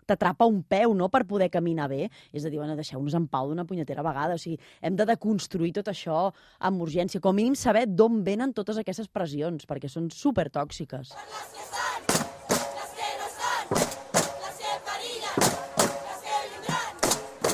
t'atrapa 0.09 0.47
un 0.49 0.61
peu, 0.65 0.95
no?, 0.97 1.09
per 1.13 1.23
poder 1.29 1.49
caminar 1.53 1.89
bé. 1.91 2.09
És 2.33 2.45
a 2.45 2.51
dir, 2.51 2.59
bueno, 2.59 2.77
deixeu-nos 2.79 3.15
en 3.17 3.29
pau 3.31 3.49
d'una 3.51 3.67
punyetera 3.69 4.05
vegada. 4.05 4.35
O 4.35 4.41
sigui, 4.41 4.59
hem 4.81 4.97
de 4.99 5.07
deconstruir 5.09 5.73
tot 5.77 5.91
això 5.93 6.27
amb 6.59 6.85
urgència. 6.85 7.21
Com 7.21 7.37
a 7.37 7.39
mínim 7.39 7.57
saber 7.59 7.85
d'on 7.87 8.23
venen 8.25 8.53
totes 8.57 8.81
aquestes 8.81 9.07
pressions, 9.07 9.67
perquè 9.69 9.91
són 9.91 10.09
supertòxiques. 10.13 11.13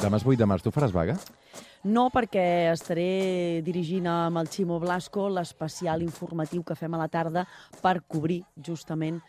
Demà 0.05 0.19
és 0.19 0.25
8 0.27 0.37
de 0.37 0.45
març. 0.45 0.61
Tu 0.61 0.69
faràs 0.69 0.93
vaga? 0.93 1.15
No, 1.85 2.07
perquè 2.09 2.71
estaré 2.71 3.61
dirigint 3.61 4.07
amb 4.09 4.39
el 4.41 4.47
Ximo 4.49 4.79
Blasco 4.81 5.27
l'especial 5.29 6.01
informatiu 6.01 6.63
que 6.65 6.73
fem 6.73 6.95
a 6.97 7.01
la 7.03 7.05
tarda 7.13 7.43
per 7.83 7.99
cobrir 8.09 8.39
justament 8.65 9.19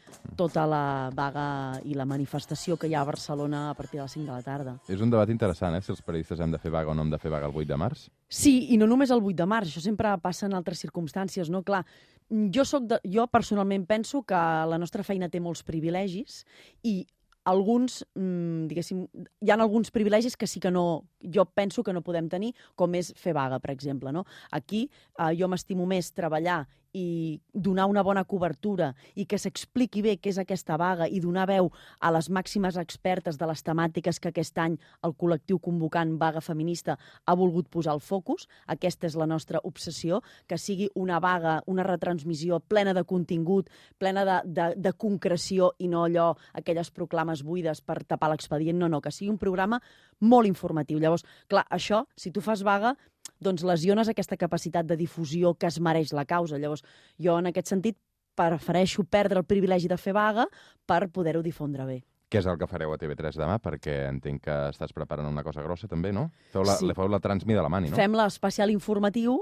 tota 0.41 0.65
la 0.65 1.11
vaga 1.13 1.45
i 1.85 1.93
la 1.93 2.07
manifestació 2.09 2.79
que 2.81 2.89
hi 2.89 2.95
ha 2.97 3.03
a 3.05 3.11
Barcelona 3.11 3.67
a 3.69 3.75
partir 3.77 4.01
de 4.01 4.07
les 4.07 4.17
5 4.17 4.25
de 4.25 4.33
la 4.33 4.47
tarda. 4.47 4.77
És 4.89 5.05
un 5.05 5.13
debat 5.13 5.29
interessant, 5.29 5.77
eh?, 5.77 5.83
si 5.85 5.93
els 5.93 6.01
periodistes 6.01 6.41
hem 6.41 6.55
de 6.55 6.63
fer 6.63 6.73
vaga 6.73 6.91
o 6.91 6.97
no 6.97 7.05
hem 7.05 7.13
de 7.13 7.21
fer 7.21 7.35
vaga 7.35 7.51
el 7.51 7.53
8 7.53 7.69
de 7.69 7.81
març. 7.83 8.09
Sí, 8.27 8.73
i 8.73 8.81
no 8.81 8.89
només 8.89 9.13
el 9.13 9.21
8 9.21 9.37
de 9.37 9.49
març, 9.53 9.75
això 9.75 9.85
sempre 9.85 10.17
passa 10.25 10.49
en 10.49 10.57
altres 10.57 10.81
circumstàncies, 10.81 11.53
no? 11.53 11.61
Clar, 11.67 11.85
jo, 12.31 12.65
soc 12.65 12.89
de, 12.89 13.03
jo 13.05 13.29
personalment 13.29 13.85
penso 13.85 14.23
que 14.25 14.41
la 14.73 14.81
nostra 14.81 15.05
feina 15.05 15.29
té 15.29 15.45
molts 15.45 15.61
privilegis 15.63 16.47
i 16.83 17.03
alguns, 17.47 18.01
mmm, 18.19 18.67
diguéssim, 18.71 19.05
hi 19.41 19.53
ha 19.53 19.59
alguns 19.61 19.93
privilegis 19.95 20.37
que 20.37 20.49
sí 20.51 20.61
que 20.61 20.73
no, 20.75 21.07
jo 21.23 21.47
penso 21.47 21.85
que 21.87 21.95
no 21.95 22.03
podem 22.03 22.29
tenir, 22.29 22.53
com 22.75 22.95
és 22.99 23.13
fer 23.17 23.37
vaga, 23.37 23.61
per 23.63 23.71
exemple. 23.71 24.13
No? 24.13 24.25
Aquí 24.51 24.89
eh, 24.91 25.33
jo 25.39 25.49
m'estimo 25.49 25.87
més 25.87 26.11
treballar 26.13 26.65
i 26.97 27.41
donar 27.53 27.87
una 27.91 28.03
bona 28.03 28.25
cobertura 28.25 28.93
i 29.15 29.27
que 29.29 29.39
s'expliqui 29.39 30.01
bé 30.05 30.15
què 30.17 30.31
és 30.33 30.39
aquesta 30.41 30.79
vaga 30.81 31.09
i 31.09 31.21
donar 31.21 31.45
veu 31.51 31.69
a 32.01 32.13
les 32.15 32.31
màximes 32.33 32.79
expertes 32.81 33.37
de 33.37 33.49
les 33.51 33.63
temàtiques 33.67 34.21
que 34.21 34.33
aquest 34.33 34.57
any 34.63 34.79
el 35.05 35.13
col·lectiu 35.21 35.61
convocant 35.61 36.15
Vaga 36.21 36.41
Feminista 36.41 36.97
ha 37.25 37.35
volgut 37.37 37.69
posar 37.69 37.93
al 37.93 38.01
focus. 38.01 38.47
Aquesta 38.73 39.11
és 39.11 39.17
la 39.21 39.29
nostra 39.29 39.61
obsessió, 39.69 40.23
que 40.49 40.59
sigui 40.59 40.89
una 40.95 41.21
vaga, 41.21 41.59
una 41.67 41.85
retransmissió 41.85 42.61
plena 42.61 42.95
de 42.97 43.05
contingut, 43.05 43.69
plena 43.99 44.25
de, 44.25 44.39
de, 44.47 44.71
de 44.77 44.93
concreció 44.97 45.73
i 45.79 45.91
no 45.93 46.07
allò, 46.07 46.31
aquelles 46.57 46.91
proclames 46.91 47.45
buides 47.45 47.83
per 47.85 48.03
tapar 48.05 48.33
l'expedient. 48.33 48.79
No, 48.81 48.89
no, 48.89 49.03
que 49.05 49.13
sigui 49.13 49.31
un 49.33 49.41
programa 49.43 49.83
molt 50.21 50.49
informatiu. 50.49 51.01
Llavors, 51.03 51.27
clar, 51.51 51.67
això, 51.71 52.07
si 52.17 52.33
tu 52.33 52.41
fas 52.41 52.65
vaga, 52.65 52.97
doncs 53.41 53.65
lesiones 53.65 54.09
aquesta 54.09 54.37
capacitat 54.37 54.87
de 54.87 54.97
difusió 54.97 55.55
que 55.55 55.67
es 55.67 55.81
mereix 55.81 56.13
la 56.13 56.25
causa. 56.25 56.59
Llavors, 56.59 56.85
jo 57.19 57.39
en 57.39 57.51
aquest 57.53 57.73
sentit 57.73 57.99
prefereixo 58.37 59.05
perdre 59.05 59.41
el 59.41 59.49
privilegi 59.49 59.89
de 59.89 59.97
fer 59.97 60.13
vaga 60.17 60.47
per 60.87 61.09
poder-ho 61.09 61.43
difondre 61.43 61.87
bé. 61.89 62.03
Què 62.27 62.41
és 62.43 62.47
el 62.51 62.59
que 62.59 62.67
fareu 62.67 62.91
a 62.93 62.99
TV3 62.99 63.39
demà? 63.39 63.61
Perquè 63.63 64.01
entenc 64.11 64.43
que 64.49 64.55
estàs 64.73 64.93
preparant 64.93 65.29
una 65.31 65.45
cosa 65.47 65.63
grossa 65.63 65.87
també, 65.89 66.11
no? 66.13 66.29
Feu 66.53 66.67
la, 66.67 66.75
sí. 66.81 66.91
feu 66.97 67.09
la 67.09 67.21
transmi 67.23 67.55
de 67.55 67.63
la 67.63 67.71
Mani, 67.71 67.93
no? 67.93 67.99
Fem 67.99 68.17
l'especial 68.19 68.73
informatiu 68.75 69.39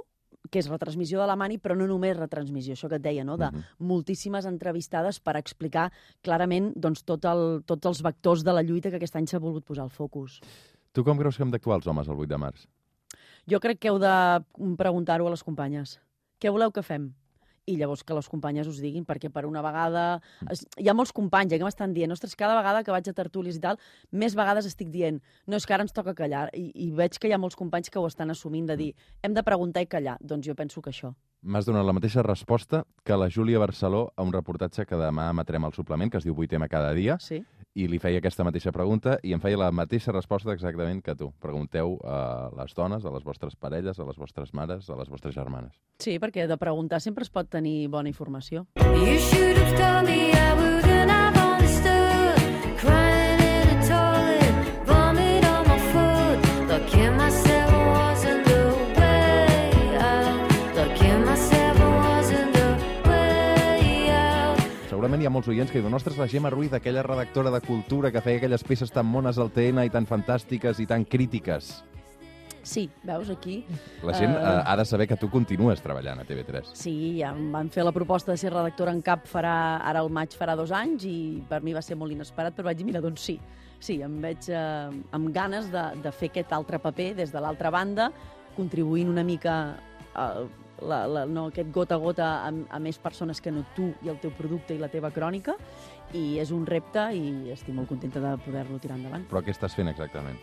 que 0.52 0.60
és 0.60 0.68
retransmissió 0.68 1.22
de 1.22 1.26
la 1.26 1.36
Mani, 1.40 1.56
però 1.58 1.76
no 1.78 1.86
només 1.88 2.16
retransmissió, 2.18 2.76
això 2.76 2.90
que 2.90 2.98
et 3.00 3.04
deia, 3.04 3.24
no? 3.24 3.38
de 3.40 3.46
uh 3.46 3.52
mhm. 3.52 3.58
-huh. 3.58 3.86
moltíssimes 3.88 4.44
entrevistades 4.44 5.20
per 5.20 5.36
explicar 5.36 5.90
clarament 6.20 6.72
doncs, 6.76 7.04
tot 7.04 7.24
el, 7.24 7.62
tots 7.64 7.86
els 7.86 8.02
vectors 8.02 8.44
de 8.44 8.52
la 8.52 8.62
lluita 8.62 8.90
que 8.90 8.96
aquest 8.96 9.16
any 9.16 9.26
s'ha 9.26 9.38
volgut 9.38 9.64
posar 9.64 9.84
al 9.84 9.90
focus. 9.90 10.40
Tu 10.92 11.02
com 11.02 11.18
creus 11.18 11.36
que 11.36 11.42
hem 11.42 11.50
d'actuar 11.50 11.76
els 11.76 11.86
homes 11.86 12.08
el 12.08 12.14
8 12.14 12.28
de 12.28 12.38
març? 12.38 12.68
Jo 13.50 13.60
crec 13.60 13.80
que 13.80 13.90
heu 13.92 13.98
de 14.00 14.14
preguntar-ho 14.80 15.26
a 15.28 15.34
les 15.34 15.44
companyes. 15.44 15.98
Què 16.40 16.52
voleu 16.52 16.72
que 16.72 16.82
fem? 16.82 17.12
i 17.66 17.76
llavors 17.78 18.02
que 18.04 18.14
les 18.16 18.28
companyes 18.28 18.68
us 18.68 18.80
diguin, 18.82 19.06
perquè 19.08 19.30
per 19.32 19.44
una 19.48 19.62
vegada... 19.64 20.04
Hi 20.76 20.88
ha 20.88 20.94
molts 20.96 21.14
companys 21.16 21.54
eh, 21.54 21.58
que 21.58 21.64
m'estan 21.64 21.94
dient 21.96 22.12
ostres, 22.12 22.36
cada 22.36 22.56
vegada 22.58 22.82
que 22.84 22.92
vaig 22.92 23.08
a 23.08 23.14
tertúlies 23.16 23.56
i 23.56 23.62
tal, 23.62 23.80
més 24.12 24.36
vegades 24.36 24.68
estic 24.68 24.90
dient 24.92 25.20
no, 25.46 25.56
és 25.56 25.64
que 25.66 25.76
ara 25.76 25.86
ens 25.86 25.96
toca 25.96 26.16
callar. 26.18 26.48
I, 26.52 26.68
I 26.86 26.90
veig 26.96 27.16
que 27.18 27.30
hi 27.30 27.32
ha 27.32 27.40
molts 27.40 27.56
companys 27.56 27.88
que 27.88 28.00
ho 28.00 28.08
estan 28.10 28.34
assumint 28.34 28.68
de 28.68 28.76
dir 28.80 28.90
hem 29.22 29.36
de 29.36 29.46
preguntar 29.46 29.84
i 29.84 29.88
callar. 29.88 30.18
Doncs 30.20 30.50
jo 30.50 30.56
penso 30.58 30.84
que 30.84 30.92
això. 30.92 31.14
M'has 31.44 31.66
donat 31.68 31.84
la 31.84 31.92
mateixa 31.92 32.22
resposta 32.24 32.86
que 33.04 33.16
la 33.20 33.28
Júlia 33.28 33.58
Barceló 33.60 34.06
a 34.16 34.24
un 34.24 34.32
reportatge 34.32 34.86
que 34.88 34.96
demà 34.96 35.26
emetrem 35.28 35.66
al 35.66 35.74
suplement, 35.76 36.08
que 36.08 36.16
es 36.16 36.24
diu 36.24 36.32
8M 36.32 36.70
cada 36.72 36.94
dia, 36.96 37.18
sí. 37.20 37.42
i 37.76 37.84
li 37.90 37.98
feia 38.00 38.22
aquesta 38.22 38.46
mateixa 38.48 38.72
pregunta 38.72 39.18
i 39.20 39.34
em 39.36 39.42
feia 39.42 39.60
la 39.60 39.68
mateixa 39.68 40.14
resposta 40.16 40.54
exactament 40.56 41.02
que 41.04 41.12
tu. 41.20 41.34
Pregunteu 41.44 41.98
a 42.00 42.48
les 42.56 42.72
dones, 42.72 43.04
a 43.04 43.12
les 43.12 43.26
vostres 43.28 43.58
parelles, 43.60 44.00
a 44.00 44.06
les 44.08 44.16
vostres 44.16 44.54
mares, 44.56 44.88
a 44.88 44.96
les 44.96 45.10
vostres 45.12 45.36
germanes. 45.36 45.76
Sí, 46.00 46.16
perquè 46.16 46.48
de 46.48 46.56
preguntar 46.56 47.02
sempre 47.04 47.28
es 47.28 47.32
pot 47.34 47.52
tenir 47.52 47.90
bona 47.92 48.08
informació. 48.08 48.64
You 48.80 49.18
should 49.20 49.60
have 49.60 49.76
told 49.76 50.08
me 50.08 50.32
I 50.32 50.54
wouldn't 50.56 50.73
Segurament 65.04 65.20
hi 65.20 65.26
ha 65.28 65.32
molts 65.34 65.48
oients 65.52 65.68
que 65.68 65.82
diuen 65.82 65.92
ostres, 65.92 66.16
la 66.16 66.24
Gemma 66.32 66.48
Ruiz, 66.48 66.72
aquella 66.72 67.02
redactora 67.04 67.50
de 67.52 67.58
cultura 67.60 68.08
que 68.08 68.22
feia 68.24 68.38
aquelles 68.40 68.62
peces 68.64 68.88
tan 68.88 69.04
mones 69.04 69.36
al 69.36 69.50
TN 69.52 69.82
i 69.84 69.90
tan 69.92 70.06
fantàstiques 70.08 70.78
i 70.80 70.86
tan 70.88 71.04
crítiques. 71.04 71.66
Sí, 72.64 72.86
veus 73.04 73.28
aquí? 73.28 73.58
La 74.00 74.14
gent 74.16 74.32
uh... 74.32 74.62
ha 74.64 74.78
de 74.80 74.86
saber 74.88 75.04
que 75.10 75.18
tu 75.20 75.28
continues 75.28 75.84
treballant 75.84 76.22
a 76.22 76.24
TV3. 76.24 76.72
Sí, 76.72 76.94
ja 77.18 77.34
em 77.36 77.52
van 77.52 77.68
fer 77.68 77.84
la 77.84 77.92
proposta 77.92 78.32
de 78.32 78.40
ser 78.40 78.54
redactora 78.54 78.96
en 78.96 79.04
cap 79.04 79.28
farà, 79.28 79.76
ara 79.84 80.00
al 80.00 80.08
maig 80.08 80.32
farà 80.40 80.56
dos 80.56 80.72
anys 80.72 81.04
i 81.04 81.18
per 81.52 81.60
mi 81.60 81.76
va 81.76 81.84
ser 81.84 82.00
molt 82.00 82.16
inesperat, 82.16 82.56
però 82.56 82.70
vaig 82.70 82.80
dir, 82.80 82.88
mira, 82.88 83.04
doncs 83.04 83.28
sí, 83.28 83.36
sí, 83.84 84.00
em 84.08 84.16
veig 84.24 84.48
eh, 84.48 84.88
amb 85.12 85.34
ganes 85.36 85.68
de, 85.74 85.84
de 86.00 86.16
fer 86.16 86.32
aquest 86.32 86.56
altre 86.56 86.80
paper 86.80 87.12
des 87.20 87.34
de 87.34 87.44
l'altra 87.44 87.68
banda, 87.76 88.08
contribuint 88.56 89.12
una 89.12 89.26
mica 89.26 89.74
a, 90.14 90.26
la, 90.82 91.04
la, 91.06 91.24
no, 91.26 91.48
aquest 91.50 91.70
gota 91.72 91.96
a 91.96 92.02
gota 92.02 92.30
a, 92.46 92.50
a 92.50 92.80
més 92.82 92.98
persones 92.98 93.40
que 93.40 93.52
no 93.54 93.64
tu 93.76 93.92
i 94.02 94.10
el 94.12 94.18
teu 94.22 94.32
producte 94.34 94.74
i 94.74 94.80
la 94.80 94.90
teva 94.92 95.12
crònica, 95.14 95.56
i 96.14 96.38
és 96.42 96.52
un 96.54 96.66
repte 96.66 97.08
i 97.14 97.54
estic 97.54 97.74
molt 97.76 97.90
contenta 97.90 98.22
de 98.22 98.36
poder-lo 98.44 98.78
tirar 98.82 98.98
endavant. 99.00 99.26
Però 99.30 99.42
què 99.44 99.54
estàs 99.54 99.74
fent 99.76 99.90
exactament? 99.92 100.38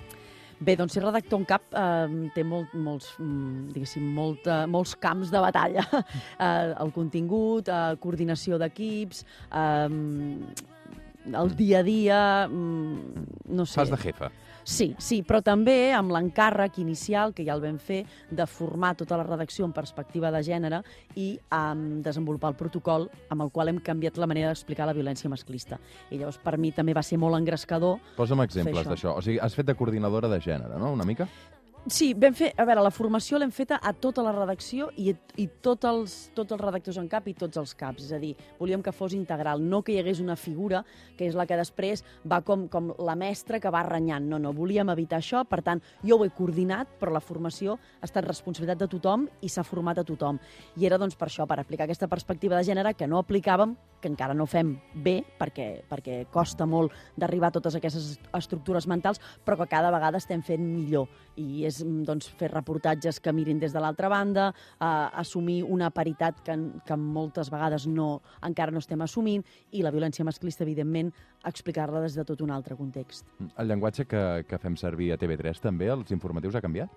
Bé, 0.61 0.75
doncs 0.77 0.93
ser 0.93 1.01
redactor 1.01 1.39
en 1.41 1.45
cap 1.49 1.63
eh, 1.73 2.29
té 2.35 2.43
molt, 2.45 2.73
molts, 2.77 3.15
mm, 3.17 3.71
diguéssim, 3.73 4.03
molt, 4.13 4.45
eh, 4.45 4.67
molts 4.69 4.93
camps 5.01 5.31
de 5.33 5.41
batalla. 5.41 5.85
eh, 5.97 6.73
el 6.83 6.93
contingut, 6.93 7.71
eh, 7.71 7.95
coordinació 8.03 8.59
d'equips, 8.61 9.23
eh, 9.57 9.89
el 11.41 11.51
dia 11.57 11.81
a 11.81 11.87
dia, 11.87 12.21
mm, 12.45 13.25
no 13.57 13.65
sé. 13.65 13.79
Fas 13.79 13.93
de 13.93 14.01
jefa. 14.03 14.29
Sí, 14.63 14.91
sí, 15.01 15.21
però 15.25 15.41
també 15.41 15.91
amb 15.95 16.13
l'encàrrec 16.13 16.77
inicial, 16.81 17.33
que 17.33 17.45
ja 17.47 17.55
el 17.55 17.63
vam 17.63 17.79
fer, 17.81 18.03
de 18.29 18.45
formar 18.45 18.93
tota 18.99 19.17
la 19.17 19.25
redacció 19.25 19.65
en 19.65 19.73
perspectiva 19.73 20.31
de 20.31 20.43
gènere 20.45 20.81
i 21.15 21.33
um, 21.49 22.01
desenvolupar 22.05 22.53
el 22.53 22.59
protocol 22.59 23.07
amb 23.29 23.47
el 23.47 23.51
qual 23.51 23.71
hem 23.71 23.81
canviat 23.81 24.19
la 24.21 24.29
manera 24.29 24.51
d'explicar 24.51 24.85
la 24.89 24.97
violència 24.97 25.31
masclista. 25.31 25.79
I 26.11 26.19
llavors 26.19 26.37
per 26.41 26.57
mi 26.61 26.71
també 26.75 26.93
va 26.93 27.03
ser 27.03 27.17
molt 27.21 27.39
engrescador 27.39 27.97
Posa'm 28.17 28.45
exemples 28.45 28.83
això. 28.83 28.93
d'això. 28.93 29.15
O 29.17 29.25
sigui, 29.25 29.39
has 29.41 29.57
fet 29.57 29.65
de 29.65 29.75
coordinadora 29.75 30.29
de 30.29 30.39
gènere, 30.39 30.77
no?, 30.77 30.93
una 30.93 31.07
mica? 31.07 31.27
Sí, 31.89 32.11
vam 32.13 32.35
fer, 32.37 32.51
a 32.61 32.65
veure, 32.69 32.83
la 32.85 32.91
formació 32.93 33.39
l'hem 33.41 33.49
feta 33.49 33.79
a 33.81 33.89
tota 33.97 34.21
la 34.21 34.29
redacció 34.35 34.91
i, 35.01 35.15
i 35.41 35.47
tot 35.65 35.81
els, 35.89 36.13
tots 36.37 36.53
els 36.53 36.61
redactors 36.61 36.99
en 37.01 37.07
cap 37.09 37.25
i 37.25 37.33
tots 37.33 37.57
els 37.57 37.71
caps. 37.73 38.03
És 38.05 38.11
a 38.13 38.19
dir, 38.21 38.35
volíem 38.59 38.83
que 38.85 38.93
fos 38.93 39.15
integral, 39.17 39.63
no 39.65 39.79
que 39.81 39.95
hi 39.95 39.97
hagués 39.97 40.21
una 40.21 40.35
figura 40.37 40.83
que 41.17 41.25
és 41.25 41.33
la 41.33 41.47
que 41.49 41.57
després 41.57 42.03
va 42.21 42.43
com, 42.45 42.67
com 42.69 42.91
la 43.01 43.15
mestra 43.17 43.57
que 43.59 43.71
va 43.73 43.81
renyant. 43.87 44.27
No, 44.29 44.37
no, 44.37 44.51
volíem 44.53 44.93
evitar 44.93 45.17
això, 45.17 45.41
per 45.49 45.63
tant, 45.65 45.81
jo 46.05 46.19
ho 46.19 46.27
he 46.27 46.29
coordinat, 46.37 46.99
però 47.01 47.15
la 47.15 47.23
formació 47.23 47.79
ha 47.97 48.05
estat 48.05 48.29
responsabilitat 48.29 48.83
de 48.83 48.89
tothom 48.91 49.25
i 49.41 49.49
s'ha 49.49 49.65
format 49.65 50.03
a 50.03 50.05
tothom. 50.05 50.37
I 50.77 50.85
era 50.85 51.01
doncs 51.01 51.17
per 51.17 51.31
això, 51.31 51.49
per 51.49 51.57
aplicar 51.63 51.89
aquesta 51.89 52.11
perspectiva 52.11 52.61
de 52.61 52.69
gènere 52.69 52.93
que 52.93 53.09
no 53.09 53.17
aplicàvem, 53.23 53.73
que 54.01 54.09
encara 54.09 54.37
no 54.37 54.45
fem 54.49 54.75
bé, 55.01 55.17
perquè, 55.37 55.67
perquè 55.89 56.21
costa 56.33 56.69
molt 56.69 56.93
d'arribar 57.17 57.49
a 57.49 57.57
totes 57.57 57.77
aquestes 57.77 58.15
estructures 58.37 58.85
mentals, 58.89 59.21
però 59.45 59.57
que 59.57 59.69
cada 59.73 59.89
vegada 59.93 60.21
estem 60.21 60.45
fent 60.45 60.61
millor. 60.61 61.09
I 61.41 61.65
és 61.69 61.70
mm, 61.79 62.03
doncs, 62.09 62.27
fer 62.37 62.49
reportatges 62.51 63.21
que 63.23 63.31
mirin 63.33 63.59
des 63.61 63.71
de 63.71 63.79
l'altra 63.79 64.09
banda, 64.11 64.49
eh, 64.51 64.85
assumir 65.23 65.61
una 65.63 65.89
paritat 65.95 66.41
que, 66.43 66.57
que 66.85 66.97
moltes 66.99 67.49
vegades 67.53 67.87
no, 67.87 68.21
encara 68.43 68.75
no 68.75 68.83
estem 68.83 69.01
assumint, 69.01 69.45
i 69.71 69.85
la 69.85 69.93
violència 69.95 70.25
masclista, 70.27 70.65
evidentment, 70.67 71.13
explicar-la 71.47 72.03
des 72.03 72.17
de 72.19 72.25
tot 72.27 72.41
un 72.43 72.51
altre 72.51 72.75
context. 72.75 73.25
El 73.55 73.71
llenguatge 73.71 74.05
que, 74.05 74.25
que 74.47 74.59
fem 74.59 74.75
servir 74.75 75.13
a 75.13 75.17
TV3 75.21 75.63
també, 75.63 75.87
els 75.93 76.11
informatius, 76.11 76.59
ha 76.59 76.65
canviat? 76.65 76.91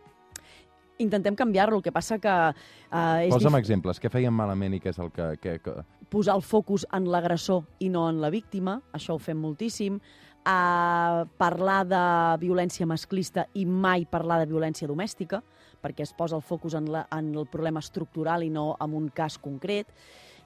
Intentem 1.03 1.35
canviar-lo, 1.35 1.81
el 1.81 1.83
que 1.83 1.91
passa 1.91 2.21
que 2.23 2.31
eh, 2.31 3.27
és 3.27 3.33
Posa'm 3.33 3.57
dif- 3.57 3.65
exemples. 3.65 3.99
Què 3.99 4.11
feien 4.13 4.35
malament 4.35 4.77
i 4.77 4.79
què 4.83 4.93
és 4.93 5.01
el 5.03 5.11
que... 5.15 5.33
que, 5.43 5.57
que... 5.65 5.73
posar 6.11 6.37
el 6.39 6.45
focus 6.47 6.85
en 6.95 7.09
l'agressor 7.11 7.65
i 7.83 7.89
no 7.91 8.05
en 8.09 8.21
la 8.23 8.31
víctima, 8.31 8.77
això 8.95 9.17
ho 9.17 9.19
fem 9.19 9.41
moltíssim, 9.43 9.99
a 10.44 11.24
parlar 11.40 11.83
de 11.88 12.04
violència 12.42 12.87
masclista 12.87 13.46
i 13.54 13.64
mai 13.64 14.04
parlar 14.04 14.40
de 14.42 14.50
violència 14.50 14.88
domèstica, 14.88 15.40
perquè 15.85 16.04
es 16.04 16.12
posa 16.16 16.37
el 16.37 16.44
focus 16.44 16.76
en, 16.78 16.90
la, 16.92 17.07
en 17.12 17.33
el 17.35 17.48
problema 17.50 17.80
estructural 17.85 18.44
i 18.44 18.50
no 18.52 18.74
en 18.80 18.94
un 18.96 19.09
cas 19.12 19.38
concret, 19.40 19.88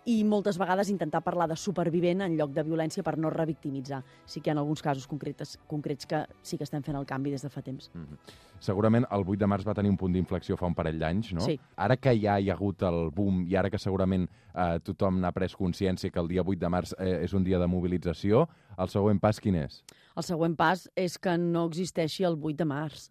i 0.07 0.23
moltes 0.25 0.59
vegades 0.59 0.91
intentar 0.93 1.23
parlar 1.25 1.49
de 1.49 1.57
supervivent 1.57 2.23
en 2.25 2.37
lloc 2.39 2.53
de 2.55 2.65
violència 2.65 3.03
per 3.03 3.17
no 3.19 3.31
revictimitzar. 3.31 4.03
Sí 4.27 4.41
que 4.41 4.51
hi 4.51 4.55
ha 4.55 4.59
alguns 4.61 4.83
casos 4.83 5.07
concrets, 5.07 5.59
concrets 5.67 6.07
que 6.07 6.25
sí 6.43 6.59
que 6.59 6.65
estem 6.65 6.83
fent 6.83 6.97
el 6.97 7.07
canvi 7.07 7.33
des 7.35 7.43
de 7.43 7.51
fa 7.51 7.63
temps. 7.63 7.91
Segurament 8.61 9.07
el 9.11 9.25
8 9.27 9.39
de 9.39 9.51
març 9.51 9.67
va 9.67 9.75
tenir 9.75 9.91
un 9.91 9.99
punt 9.99 10.15
d'inflexió 10.15 10.57
fa 10.59 10.67
un 10.67 10.75
parell 10.75 10.99
d'anys, 10.99 11.33
no? 11.37 11.45
Sí. 11.47 11.59
Ara 11.77 11.97
que 11.97 12.15
ja 12.19 12.39
hi 12.39 12.51
ha 12.51 12.57
hagut 12.57 12.83
el 12.83 13.11
boom 13.15 13.45
i 13.47 13.57
ara 13.57 13.71
que 13.71 13.79
segurament 13.79 14.27
eh, 14.29 14.79
tothom 14.85 15.21
n'ha 15.23 15.33
pres 15.33 15.55
consciència 15.57 16.11
que 16.11 16.21
el 16.21 16.29
dia 16.29 16.43
8 16.43 16.59
de 16.59 16.73
març 16.73 16.95
eh, 16.99 17.21
és 17.25 17.35
un 17.35 17.45
dia 17.45 17.59
de 17.59 17.69
mobilització, 17.71 18.47
el 18.79 18.91
següent 18.91 19.21
pas 19.23 19.39
quin 19.41 19.61
és? 19.63 19.83
El 20.17 20.27
següent 20.27 20.57
pas 20.59 20.89
és 20.99 21.19
que 21.19 21.37
no 21.39 21.69
existeixi 21.69 22.27
el 22.27 22.39
8 22.41 22.59
de 22.59 22.67
març. 22.67 23.09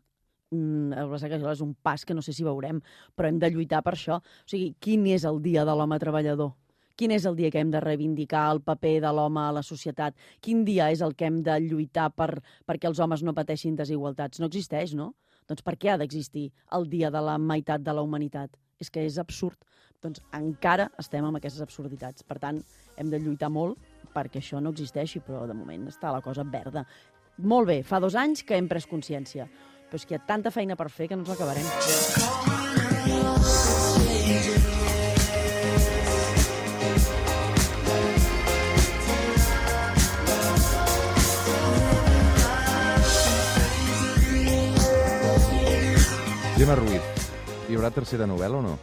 Mm, 0.52 0.94
que 1.20 1.52
és 1.52 1.62
un 1.62 1.74
pas 1.84 2.06
que 2.06 2.16
no 2.16 2.22
sé 2.22 2.32
si 2.34 2.44
veurem, 2.44 2.80
però 3.16 3.28
hem 3.28 3.40
de 3.40 3.50
lluitar 3.52 3.82
per 3.84 3.94
això. 3.96 4.22
O 4.22 4.48
sigui, 4.48 4.76
quin 4.80 5.06
és 5.08 5.26
el 5.28 5.42
dia 5.44 5.66
de 5.68 5.76
l'home 5.76 6.00
treballador? 6.00 6.54
Quin 6.98 7.12
és 7.14 7.28
el 7.30 7.36
dia 7.38 7.52
que 7.54 7.62
hem 7.62 7.70
de 7.70 7.78
reivindicar 7.84 8.48
el 8.50 8.60
paper 8.66 8.96
de 9.04 9.12
l'home 9.14 9.38
a 9.44 9.52
la 9.54 9.62
societat? 9.62 10.16
Quin 10.42 10.64
dia 10.66 10.90
és 10.90 11.04
el 11.06 11.14
que 11.14 11.28
hem 11.30 11.44
de 11.46 11.54
lluitar 11.62 12.10
per, 12.10 12.42
perquè 12.66 12.90
els 12.90 12.98
homes 13.00 13.22
no 13.22 13.36
pateixin 13.38 13.76
desigualtats? 13.78 14.42
No 14.42 14.50
existeix, 14.50 14.96
no? 14.98 15.12
Doncs 15.48 15.62
per 15.62 15.76
què 15.78 15.94
ha 15.94 15.98
d'existir 16.02 16.48
el 16.74 16.90
dia 16.90 17.12
de 17.14 17.22
la 17.22 17.38
meitat 17.38 17.86
de 17.86 17.94
la 17.94 18.02
humanitat? 18.02 18.50
És 18.82 18.90
que 18.90 19.06
és 19.06 19.20
absurd. 19.22 19.62
Doncs 20.02 20.24
encara 20.34 20.90
estem 20.98 21.26
amb 21.26 21.38
aquestes 21.38 21.62
absurditats. 21.62 22.26
Per 22.26 22.40
tant, 22.42 22.58
hem 22.98 23.14
de 23.14 23.22
lluitar 23.22 23.54
molt 23.54 23.78
perquè 24.18 24.42
això 24.42 24.58
no 24.58 24.74
existeixi, 24.74 25.22
però 25.22 25.46
de 25.46 25.54
moment 25.54 25.88
està 25.94 26.10
la 26.12 26.26
cosa 26.26 26.42
verda. 26.50 26.82
Molt 27.38 27.70
bé, 27.70 27.84
fa 27.86 28.02
dos 28.02 28.18
anys 28.18 28.42
que 28.42 28.58
hem 28.58 28.66
pres 28.66 28.90
consciència, 28.90 29.46
però 29.86 30.02
és 30.02 30.06
que 30.06 30.18
hi 30.18 30.18
ha 30.18 30.26
tanta 30.26 30.50
feina 30.50 30.76
per 30.76 30.90
fer 30.90 31.06
que 31.12 31.16
no 31.16 31.22
ens 31.22 31.30
l'acabarem. 31.30 31.66
Gemma 46.58 46.76
Ruiz, 46.76 47.02
hi 47.70 47.76
haurà 47.78 47.92
tercera 47.94 48.26
novel·la 48.30 48.58
o 48.58 48.64
no? 48.66 48.76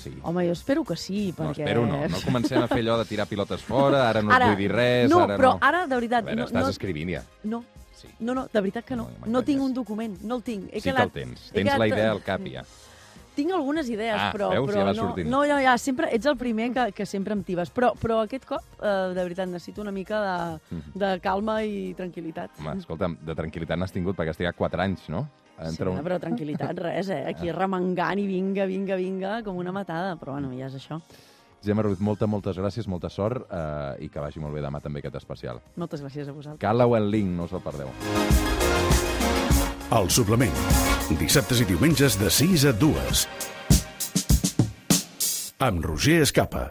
Sí. 0.00 0.12
Home, 0.22 0.44
jo 0.46 0.52
espero 0.54 0.84
que 0.86 0.96
sí, 0.96 1.32
No, 1.36 1.48
perquè... 1.50 1.64
espero 1.64 1.84
no. 1.86 1.98
No 2.08 2.20
comencem 2.24 2.62
a 2.62 2.68
fer 2.70 2.80
allò 2.84 2.96
de 3.00 3.06
tirar 3.08 3.26
pilotes 3.28 3.64
fora, 3.66 4.06
ara 4.08 4.22
no 4.22 4.32
ara, 4.32 4.52
vull 4.52 4.60
dir 4.60 4.70
res, 4.72 5.10
no, 5.10 5.22
ara 5.24 5.36
però 5.36 5.54
no. 5.56 5.58
ara, 5.66 5.84
de 5.86 5.94
A 5.96 5.98
veritat, 6.00 6.24
veure, 6.24 6.38
no, 6.40 6.46
estàs 6.48 6.62
no, 6.68 6.72
escrivint 6.74 7.10
ja. 7.18 7.22
no, 7.44 7.64
Sí. 7.96 8.08
no, 8.20 8.34
no, 8.36 8.42
de 8.52 8.60
veritat 8.60 8.84
que 8.84 8.94
no. 8.96 9.06
No, 9.24 9.26
No, 9.38 9.42
tinc 9.42 9.60
un 9.64 9.72
document, 9.72 10.18
no 10.22 10.36
el 10.36 10.42
tinc. 10.44 10.66
He 10.70 10.80
Sí 10.80 10.90
que 10.90 10.92
quedat, 10.92 11.04
el 11.06 11.12
tens. 11.12 11.46
Tens 11.50 11.66
la 11.66 11.78
quedat- 11.78 11.88
idea 11.98 12.10
al 12.12 12.20
cap 12.22 12.42
ja. 12.44 12.62
Tinc 13.36 13.52
algunes 13.52 13.88
idees, 13.88 14.16
Ah, 14.18 14.30
però, 14.32 14.50
veus? 14.50 14.68
però 14.70 14.78
Ja 14.80 14.84
va 14.84 14.92
no, 14.92 15.02
sortint. 15.08 15.28
no, 15.28 15.44
ja, 15.44 15.60
ja, 15.62 15.76
sempre, 15.78 16.08
ets 16.14 16.24
el 16.26 16.36
primer 16.36 16.72
que, 16.72 16.92
que 16.92 17.06
sempre 17.06 17.32
em 17.34 17.42
tibes. 17.42 17.70
Però, 17.72 17.94
però 17.96 18.20
aquest 18.22 18.44
cop, 18.44 18.62
eh, 18.82 19.12
de 19.14 19.22
veritat, 19.22 19.48
necessito 19.48 19.80
una 19.82 19.92
mica 19.92 20.20
de, 20.20 20.60
Mhm. 20.76 20.92
de 20.94 21.20
calma 21.20 21.62
i 21.64 21.94
tranquil·litat. 21.94 22.50
Home, 22.60 22.78
escolta'm, 22.78 23.16
de 23.20 23.34
tranquil·litat 23.34 23.76
n'has 23.78 23.92
tingut 23.92 24.14
perquè 24.16 24.30
has 24.30 24.36
trigat 24.36 24.56
4 24.56 24.80
anys, 24.82 25.08
no? 25.08 25.26
Sí, 25.56 25.68
Entre 25.70 25.88
un... 25.88 26.02
però 26.04 26.18
tranquil·litat, 26.20 26.76
res, 26.84 27.08
eh? 27.14 27.22
Aquí 27.30 27.48
remengant 27.54 28.20
i 28.20 28.26
vinga, 28.28 28.66
vinga, 28.68 28.98
vinga, 29.00 29.38
com 29.46 29.56
una 29.56 29.72
matada. 29.72 30.16
Però 30.20 30.36
bueno, 30.36 30.52
ja 30.56 30.68
és 30.68 30.76
això. 30.76 31.00
Gemma 31.64 31.82
Ruiz, 31.82 32.00
moltes, 32.04 32.28
moltes 32.28 32.58
gràcies, 32.60 32.86
molta 32.86 33.08
sort 33.10 33.48
eh, 33.50 34.04
i 34.04 34.10
que 34.12 34.20
vagi 34.22 34.42
molt 34.42 34.54
bé 34.54 34.62
demà 34.62 34.80
també 34.84 35.00
aquest 35.02 35.16
especial. 35.22 35.62
Moltes 35.80 36.04
gràcies 36.04 36.28
a 36.28 36.36
vosaltres. 36.36 36.60
Callaway 36.62 37.02
Link, 37.08 37.32
no 37.38 37.48
us 37.48 37.56
el 37.56 37.64
perdeu. 37.64 37.90
El 39.96 40.10
suplement. 40.10 40.56
Dissabtes 41.18 41.62
i 41.62 41.68
diumenges 41.68 42.18
de 42.20 42.30
6 42.30 42.68
a 42.70 42.74
2. 42.76 43.26
Amb 45.66 45.86
Roger 45.86 46.20
Escapa. 46.26 46.68